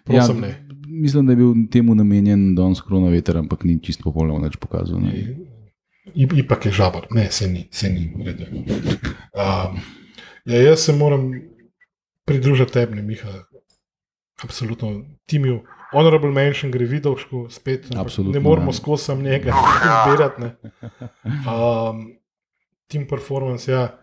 Prosim, 0.08 0.42
ja, 0.42 0.48
ne. 0.48 0.52
Mislim, 0.88 1.28
da 1.30 1.36
je 1.36 1.42
bil 1.44 1.54
temu 1.70 1.94
namenjen 1.96 2.56
danes 2.58 2.82
korona 2.82 3.12
veter, 3.14 3.38
ampak 3.38 3.68
ni 3.70 3.78
čisto 3.86 4.08
popolnoma 4.08 4.48
več 4.48 4.58
pokazal. 4.58 4.98
Ne. 5.04 5.14
In- 6.16 6.34
Ipak 6.42 6.66
je 6.66 6.72
žabar, 6.74 7.06
ne, 7.14 7.28
se 7.32 7.46
ni, 7.48 7.68
se 7.72 7.90
ni, 7.94 8.08
v 8.18 8.26
redu. 8.26 8.48
Um, 9.38 9.78
ja, 10.50 10.58
jaz 10.72 10.88
se 10.88 10.96
moram 10.98 11.30
pridružiti 12.32 12.74
tebi, 12.74 13.02
Miha. 13.02 13.34
Absolutno, 14.44 15.02
timju. 15.26 15.62
Honorable 15.92 16.32
mention 16.32 16.72
gre 16.72 16.86
vidovšku, 16.88 17.48
spet 17.52 17.90
Absolutno, 17.96 18.34
ne 18.34 18.40
moramo 18.40 18.72
ja. 18.72 18.74
skozi 18.74 19.04
sam 19.04 19.24
njega 19.24 19.54
zbirati. 20.06 20.42
ne. 20.42 20.56
Um, 21.24 22.06
team 22.88 23.08
performance, 23.08 23.72
ja. 23.72 23.98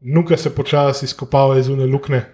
Nuka 0.00 0.36
se 0.36 0.54
počasi 0.54 1.04
izkopava 1.04 1.58
iz 1.58 1.68
une 1.68 1.86
lukne. 1.86 2.24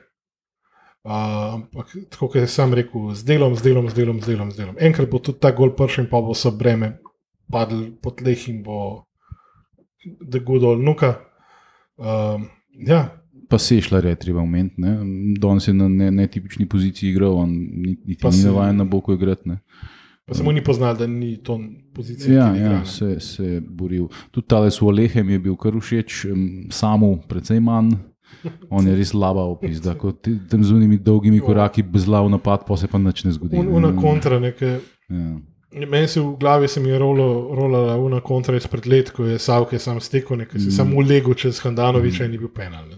Uh, 1.06 1.54
ampak, 1.54 1.94
tako 2.10 2.28
kot 2.28 2.40
je 2.42 2.48
sam 2.50 2.74
rekel, 2.74 3.14
z 3.14 3.24
delom, 3.24 3.54
z 3.56 3.62
delom, 3.62 3.90
z 3.90 3.94
delom, 3.94 4.20
z 4.20 4.26
delom, 4.26 4.50
z 4.50 4.56
delom. 4.56 4.76
Enkrat 4.78 5.10
bo 5.10 5.18
tudi 5.18 5.38
ta 5.38 5.52
gol 5.54 5.70
pršen, 5.78 6.08
pa 6.10 6.18
bo 6.20 6.34
vse 6.34 6.50
breme 6.50 6.96
padlo 7.50 7.94
po 8.02 8.10
tleh 8.10 8.48
in 8.50 8.62
bo 8.62 9.06
da 10.20 10.38
good 10.38 10.62
old 10.62 10.82
nuka. 10.82 11.14
Um, 11.96 12.50
ja, 12.70 13.22
Pa 13.48 13.58
se 13.58 13.76
je 13.76 13.82
šla 13.82 14.00
reči, 14.00 14.20
treba 14.20 14.40
omeniti. 14.40 14.74
Danes 15.38 15.68
je 15.68 15.74
na 15.74 15.88
ne- 15.88 16.10
netipični 16.10 16.66
poziciji 16.66 17.10
igral, 17.10 17.34
on 17.34 17.50
ni- 17.50 17.96
niti 18.04 18.22
Pa 18.22 18.28
ni 18.28 18.34
se- 18.34 18.48
navaden 18.48 18.76
na 18.76 18.84
boku 18.84 19.12
igrati. 19.12 19.48
ne. 19.48 19.58
pa 20.26 20.34
samo 20.34 20.52
ni 20.52 20.64
poznal, 20.64 20.96
da 20.96 21.06
ni 21.06 21.36
to 21.36 21.60
pozicija. 21.94 22.34
Ja, 22.34 22.56
ja 22.56 22.84
se, 22.84 23.20
se 23.20 23.44
je 23.44 23.60
boril. 23.60 24.08
Tudi 24.30 24.46
tale 24.46 24.70
s 24.70 24.82
Olehem 24.82 25.30
je 25.30 25.38
bil 25.38 25.56
kar 25.56 25.72
všeč, 25.72 26.24
em, 26.24 26.66
samu 26.70 27.18
precej 27.28 27.60
manj. 27.60 27.92
On 28.70 28.86
je 28.86 28.96
res 28.96 29.14
laba 29.14 29.40
opis, 29.42 29.78
da 29.80 29.94
kot 29.94 30.26
tam 30.50 30.64
z 30.64 30.72
unimi 30.72 30.98
dolgimi 30.98 31.40
koraki 31.40 31.82
bezlav 31.82 32.26
napad, 32.30 32.66
pa 32.66 32.76
se 32.76 32.86
pa 32.86 32.98
nič 32.98 33.24
ne 33.24 33.32
zgodi. 33.32 33.56
Un, 33.56 33.68
una 33.68 33.96
kontra, 33.96 34.40
nekaj. 34.40 34.80
Ja. 35.08 35.38
Meni 35.86 36.08
se 36.08 36.20
v 36.20 36.36
glavi 36.36 36.68
se 36.68 36.80
mi 36.80 36.88
je 36.88 36.98
rolo, 36.98 37.54
rolala 37.54 37.96
una 37.96 38.20
kontra 38.20 38.56
izpred 38.56 38.86
let, 38.86 39.10
ko 39.10 39.24
je 39.24 39.38
Savke 39.38 39.78
sam 39.78 40.00
stekel, 40.00 40.36
nekaj 40.36 40.60
si 40.60 40.66
mm. 40.66 40.70
samo 40.72 40.96
ulegel 40.96 41.34
čez 41.34 41.60
Handanoviča 41.60 42.24
in 42.24 42.30
ni 42.30 42.38
bil 42.38 42.48
penal. 42.48 42.88
Ne. 42.88 42.96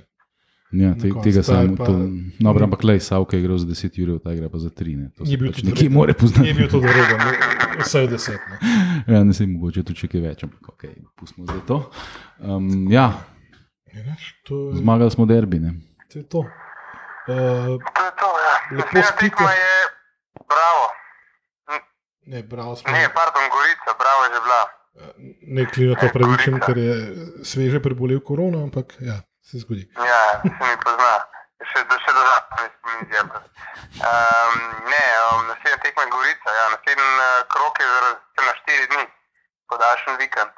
Ja, 0.71 0.93
te, 0.93 1.09
tega 1.23 1.41
pa- 1.41 1.65
To, 1.81 1.93
no, 2.39 2.53
ampak 2.53 2.83
lej, 2.83 3.01
Savka 3.01 3.33
je 3.33 3.43
igral 3.43 3.57
za 3.57 3.67
10 3.67 3.89
ur, 3.99 4.19
ta 4.19 4.33
igra 4.33 4.49
pa 4.49 4.59
za 4.59 4.69
3. 4.71 4.97
Ne. 4.97 5.07
To 5.11 5.25
Ni 5.25 5.31
se 5.31 5.37
bil 5.37 5.49
pač 5.49 5.57
tudi 5.57 5.71
nekje 5.71 5.83
red. 5.83 5.93
more 5.93 6.13
poznati. 6.15 6.45
Je 6.45 6.55
bil 6.55 6.69
to 6.69 6.79
dobro, 6.79 7.03
vse 7.79 7.99
je 7.99 8.09
deset. 8.09 8.41
Ne. 8.43 8.57
Ja, 9.09 9.25
ne 9.25 9.33
se 9.33 9.47
mogoče 9.47 9.81
tudi 9.83 9.97
še 9.97 10.09
kaj 10.09 10.21
več, 10.23 10.43
ampak 10.43 10.69
ok, 10.69 10.83
pustimo 11.15 11.47
zdaj 11.47 11.63
to. 11.65 11.79
Um, 12.41 12.69
ja, 12.89 13.07
Ja, 13.89 14.15
to, 14.43 14.69
je, 14.69 14.79
zmagali 14.79 15.09
smo 15.09 15.25
derbi. 15.25 15.59
Ne. 15.59 15.73
to 16.07 16.19
je 16.19 16.27
to. 16.27 16.41
Uh, 16.41 17.81
To 17.81 18.03
je 18.03 18.13
to, 18.15 18.29
ja. 18.39 18.55
Lepo 18.75 19.01
spite. 19.03 19.43
je 19.55 19.73
bravo. 20.45 20.85
ne, 22.27 22.43
bravo 22.45 22.77
smo. 22.77 22.93
Ne, 22.93 23.09
pardon, 23.11 23.45
Gorica, 23.49 23.91
bravo 23.95 24.21
je 24.21 24.31
že 24.31 24.41
bila. 24.41 24.61
Ne 25.49 25.65
klino 25.65 25.95
to 25.95 26.09
pravičen, 26.11 26.61
ker 26.61 26.77
je 26.77 26.95
sveže 27.43 27.81
prebolel 27.81 28.21
korona, 28.21 28.61
ampak 28.61 28.93
ja, 29.01 29.23
se 29.49 29.59
zgodi. 29.63 29.85
Ja, 30.11 30.23
se 30.43 30.65
mi 30.69 30.77
pozna. 30.85 31.13
Še, 31.69 31.81
do- 31.91 31.99
še 32.05 32.13
dodatno 32.15 32.57
mi 32.63 32.69
spomni 32.75 33.05
zjebati. 33.11 33.49
Um, 34.09 34.59
ne, 34.93 35.05
um, 35.27 35.41
naslednja 35.51 35.79
tekma 35.83 36.03
je 36.05 36.11
Gorica, 36.15 36.51
ja, 36.59 36.65
naslednji 36.75 37.07
uh, 37.15 37.25
krok 37.55 37.81
je 37.83 37.87
zaradi 37.95 38.47
na 38.49 38.53
štiri 38.61 38.87
dni, 38.93 39.05
podaljšan 39.73 40.17
vikend. 40.23 40.53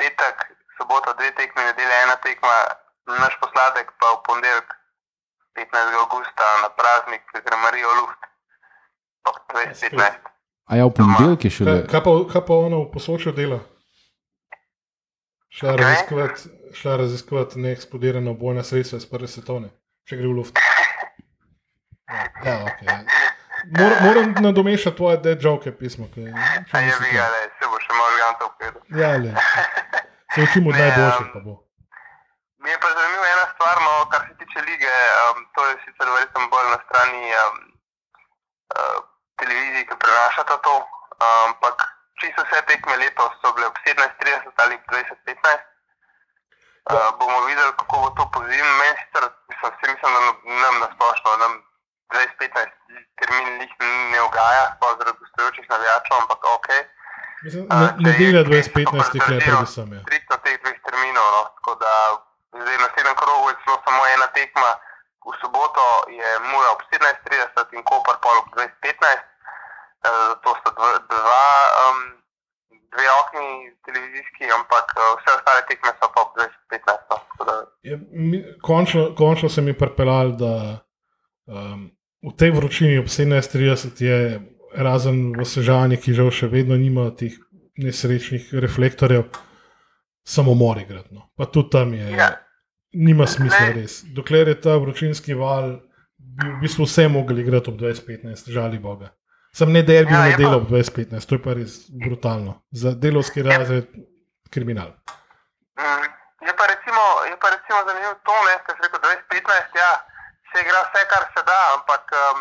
Petek, 0.00 0.42
sobota, 0.78 1.14
dve 1.20 1.30
tekme, 1.38 1.62
nedelja, 1.68 2.00
ena 2.06 2.16
tekma, 2.26 2.54
naš 3.22 3.38
posladek 3.44 3.92
pa 4.02 4.10
v 4.16 4.22
ponedeljek, 4.26 4.74
15. 5.54 5.98
augusta, 6.02 6.46
na 6.64 6.68
praznik, 6.78 7.22
Gramarijo 7.46 7.94
Luft. 8.00 8.22
2015. 9.54 10.18
A 10.66 10.76
ja, 10.76 10.84
v 10.86 10.92
ponedeljek 10.98 11.44
je 11.44 11.50
šele. 11.50 11.70
Kaj, 11.70 11.90
kaj, 11.94 12.00
pa, 12.04 12.10
kaj 12.32 12.42
pa 12.48 12.54
ono 12.66 12.82
v 12.84 12.90
posočju 12.90 13.32
dela? 13.32 13.60
Šla 15.54 15.76
Kaj? 15.76 15.84
raziskovati, 15.84 16.40
šla 16.74 16.96
raziskovati 16.96 17.58
neeksplodirano 17.58 18.34
bojna 18.34 18.62
sredstva 18.62 18.96
iz 18.96 19.06
prve 19.10 19.28
svetovne, 19.28 19.68
če 20.08 20.16
gre 20.18 20.26
v 20.26 20.32
luft. 20.38 20.58
Ja, 22.44 22.54
okay. 22.66 22.96
Mor, 23.78 23.92
moram 24.02 24.34
nadomešati 24.42 24.96
tvoje 24.96 25.16
dead 25.26 25.42
joke 25.42 25.72
pismo. 25.78 26.08
Ker, 26.14 26.26
če 26.70 26.76
A 26.76 26.80
je 26.80 26.96
vi, 27.00 27.12
to. 27.14 27.22
ale, 27.26 27.38
se 27.60 27.70
bo 27.70 27.78
še 27.84 27.92
malo 28.00 28.18
gantov 28.22 28.50
povedal. 28.58 28.82
Ja, 28.98 29.12
le. 29.22 29.30
Se 30.34 30.42
učimo 30.42 30.74
od 30.74 30.76
najboljših, 30.82 31.26
um, 31.28 31.32
pa 31.34 31.40
bo. 31.46 31.54
Mi 32.58 32.74
je 32.74 32.78
pa 32.82 32.90
zanimiva 32.98 33.30
ena 33.36 33.46
stvar, 33.54 33.82
no, 33.86 33.94
kar 34.10 34.26
se 34.28 34.34
tiče 34.42 34.66
lige. 34.68 34.92
Um, 35.22 35.46
to 35.54 35.68
je 35.70 35.74
sicer 35.86 36.10
verjetno 36.16 36.48
bolj 36.52 36.68
na 36.74 36.78
strani 36.88 37.22
um, 37.44 37.58
uh, 38.74 38.98
televizij, 39.38 39.86
ki 39.86 40.02
prenašata 40.02 40.58
to. 40.66 40.76
Um, 40.82 41.54
ampak 41.54 41.86
čisto 42.20 42.42
vse 42.42 42.62
tekme 42.68 42.96
letos 42.96 43.32
so 43.40 43.52
bile 43.54 43.66
ob 43.66 43.76
17:30 43.86 44.62
ali 44.62 44.76
20:15. 44.88 45.58
Uh, 46.84 47.18
bomo 47.18 47.38
videli, 47.48 47.72
kako 47.80 47.96
bo 48.02 48.08
to 48.16 48.24
po 48.32 48.40
zimi. 48.48 48.72
Meni 48.80 48.96
sicer, 49.00 49.24
mislim, 49.48 49.72
vsi 49.72 49.84
mislim, 49.92 50.12
da 50.14 50.20
nam 50.64 50.74
nasplošno, 50.84 51.30
nam 51.44 51.52
2015 52.12 52.70
termin 53.18 53.60
jih 53.60 53.72
ne 54.12 54.20
ugaja, 54.28 54.64
pa 54.80 54.86
zaradi 54.98 55.18
gostujočih 55.20 55.66
navijačev, 55.70 56.16
ampak 56.20 56.40
ok. 56.56 56.68
Mislim, 57.44 57.62
ne, 57.70 57.88
nedelja 58.06 58.38
je- 58.38 58.44
2015 58.44 59.14
je 59.14 59.20
predvsem. 59.26 59.88
Ja. 59.92 60.00
striktno 60.04 60.36
teh 60.44 60.56
dveh 60.62 60.78
terminov. 60.86 61.28
No. 61.36 61.42
Tako 61.56 61.72
da 61.82 61.92
zdaj 62.60 62.76
na 62.78 62.82
naslednjem 62.84 63.16
krogu 63.20 63.44
je 63.50 63.56
celo 63.64 63.76
samo 63.84 64.00
ena 64.14 64.26
tekma. 64.36 64.70
V 65.26 65.32
soboto 65.40 65.84
je 66.18 66.28
Mura 66.50 66.68
ob 66.74 66.80
17:30 66.92 67.68
in 67.76 67.82
Koper 67.88 68.16
pol 68.22 68.36
ob 68.42 68.48
20:15. 68.54 69.20
Eh, 70.04 70.10
To 70.36 70.50
sta 70.54 70.70
dva, 70.70 70.88
dva 71.08 71.44
um, 71.82 71.98
dve 72.92 73.06
tekmi, 73.10 73.44
televizijski, 73.82 74.44
ampak 74.50 74.86
uh, 74.92 75.14
vse 75.14 75.30
ostale 75.32 75.62
tekme 75.64 75.90
so 75.92 76.08
pa 76.08 76.20
ob 76.20 76.30
2015. 76.34 76.44
No. 77.08 77.16
tako 77.28 77.44
da- 77.44 77.64
Je, 77.82 77.94
mi, 78.12 78.38
končno, 78.62 79.14
končno 79.14 79.48
se 79.48 79.62
mi 79.62 79.72
pripeljal, 79.74 80.32
da 80.34 80.52
um, 81.46 81.90
v 82.22 82.36
tej 82.36 82.50
vročini 82.50 82.98
ob 82.98 83.06
17:30 83.06 84.02
je 84.02 84.18
razen 84.76 85.32
v 85.32 85.44
Sežani, 85.44 85.96
ki 85.96 86.12
žal 86.12 86.30
še 86.30 86.46
vedno 86.48 86.76
nima 86.76 87.08
teh 87.12 87.32
nesrečnih 87.76 88.52
reflektorjev, 88.54 89.24
samo 90.24 90.54
mori 90.54 90.84
gradno. 90.84 91.30
Pa 91.36 91.44
tudi 91.46 91.70
tam 91.70 91.94
je, 91.94 92.10
Ja. 92.12 92.30
nima 92.92 93.26
smisla 93.26 93.72
res. 93.72 94.02
Dokler 94.06 94.48
je 94.48 94.60
ta 94.60 94.76
vročinski 94.76 95.34
val, 95.34 95.80
bi 96.18 96.48
v 96.48 96.60
bistvu 96.60 96.84
vse 96.84 97.08
mogli 97.08 97.40
igrati 97.40 97.70
ob 97.70 97.76
20:15, 97.76 98.50
žali 98.50 98.78
Boga. 98.78 99.10
Sem 99.54 99.70
ne 99.72 99.82
derbi 99.82 100.12
Ja, 100.12 100.18
ja, 100.18 100.24
je 100.26 100.30
na 100.30 100.36
delo 100.36 100.56
ob 100.56 100.66
20:15, 100.70 101.28
to 101.28 101.34
je 101.34 101.42
pa 101.42 101.52
res 101.54 101.72
brutalno. 102.04 102.52
Za 102.82 102.90
delovski 103.04 103.42
razred 103.42 103.86
kriminal. 104.50 104.90
Mm, 105.78 106.06
Je 106.46 106.52
pa 106.58 106.64
recimo, 106.66 107.02
je 107.30 107.36
pa 107.42 107.48
recimo 107.54 107.78
zanimivo 107.86 108.14
to, 108.26 108.34
kar 108.66 108.74
si 108.76 108.82
rekel, 108.82 109.00
2015, 109.00 109.78
ja, 109.82 109.90
se 110.50 110.60
igra 110.60 110.80
vse, 110.86 111.00
kar 111.12 111.24
se 111.34 111.42
da, 111.50 111.60
ampak 111.76 112.04
um, 112.22 112.38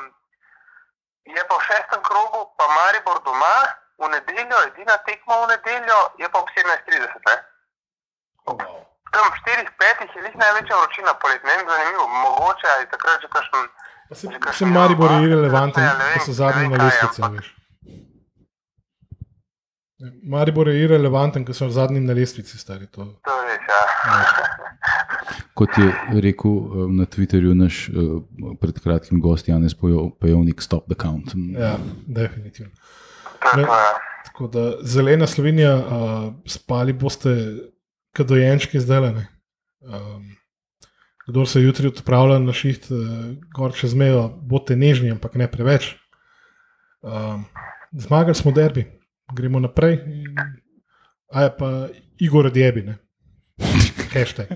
je 1.36 1.44
pa 1.50 1.56
v 1.58 1.66
šestem 1.70 2.02
krogu, 2.08 2.42
pa 2.58 2.66
Maribor 2.76 3.20
doma, 3.26 3.56
v 4.02 4.10
nedeljo, 4.16 4.58
edina 4.68 4.98
tekma 5.08 5.36
v 5.42 5.48
nedeljo, 5.54 6.00
je 6.22 6.28
pa 6.32 6.38
ob 6.40 6.50
17:30. 6.58 7.30
ne. 7.30 7.36
Tam 9.14 9.26
v 9.30 9.36
4-5 9.46 10.16
je 10.16 10.22
res 10.26 10.36
največja 10.44 10.76
vročina 10.82 11.14
poletna, 11.22 11.50
ne 11.50 11.58
vem, 11.58 11.70
zanimivo, 11.70 12.08
mogoče 12.08 12.68
je 12.82 12.92
takrat 12.94 13.22
že 13.22 13.30
kakšen. 13.36 13.64
Se, 14.14 14.28
se 14.54 14.66
Maribor 14.66 15.12
je 15.12 15.36
vem, 15.50 15.72
ker 15.72 16.24
so 16.26 16.34
zadnji 16.34 16.68
na 16.70 16.84
lestvici. 16.84 17.22
veš. 17.36 17.54
Maribor 20.24 20.68
je 20.68 20.84
irelevanten, 20.84 21.46
ker 21.46 21.56
so 21.56 21.70
zadnji 21.70 22.00
na 22.04 22.14
lestvici, 22.14 22.58
stari 22.58 22.88
to. 22.88 23.06
To 23.24 23.38
je 23.40 23.58
res, 23.58 23.68
ja. 23.70 23.82
Kot 25.54 25.78
je 25.78 26.22
rekel 26.22 26.52
eh, 26.52 26.88
na 27.00 27.06
Twitterju 27.06 27.54
naš 27.56 27.88
eh, 27.90 28.56
pred 28.62 28.80
kratkim 28.84 29.22
gost 29.22 29.48
Janez 29.48 29.76
Pejovnik, 30.20 30.62
stop 30.62 30.90
the 30.92 30.98
count. 31.00 31.36
Ja, 31.58 31.78
definitivno. 32.08 32.72
Ne. 33.56 33.62
ja. 33.62 33.94
Tako 34.34 34.48
da 34.48 34.72
zelena 34.82 35.28
Slovenija, 35.28 35.76
uh, 35.78 36.34
spali 36.50 36.94
boste, 36.94 37.30
kot 38.18 38.28
dojenčki 38.28 38.80
zdaj. 38.80 39.12
Um, 39.84 40.32
kdo 41.28 41.46
se 41.46 41.62
jutri 41.62 41.88
odpravlja 41.88 42.40
na 42.40 42.54
šiht, 42.54 42.90
uh, 42.92 43.00
gor 43.56 43.76
čez 43.76 43.96
mejo, 43.96 44.28
bote 44.30 44.76
nežni, 44.76 45.12
ampak 45.12 45.36
ne 45.40 45.48
preveč. 45.52 45.94
Um, 47.04 47.46
zmagali 47.92 48.36
smo 48.36 48.52
derbi, 48.52 48.86
gremo 49.36 49.60
naprej. 49.60 50.00
In, 50.06 50.36
a 51.34 51.48
je 51.48 51.56
pa 51.58 51.72
Igor 52.20 52.52
Djebi, 52.52 52.84
ne. 52.84 52.98
Hashtag. 54.14 54.48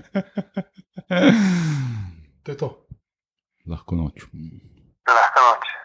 To 2.42 2.52
je 2.52 2.56
to. 2.56 2.86
Lahko 3.66 3.96
noč. 3.96 4.24
Lahko 5.08 5.40
noč. 5.50 5.77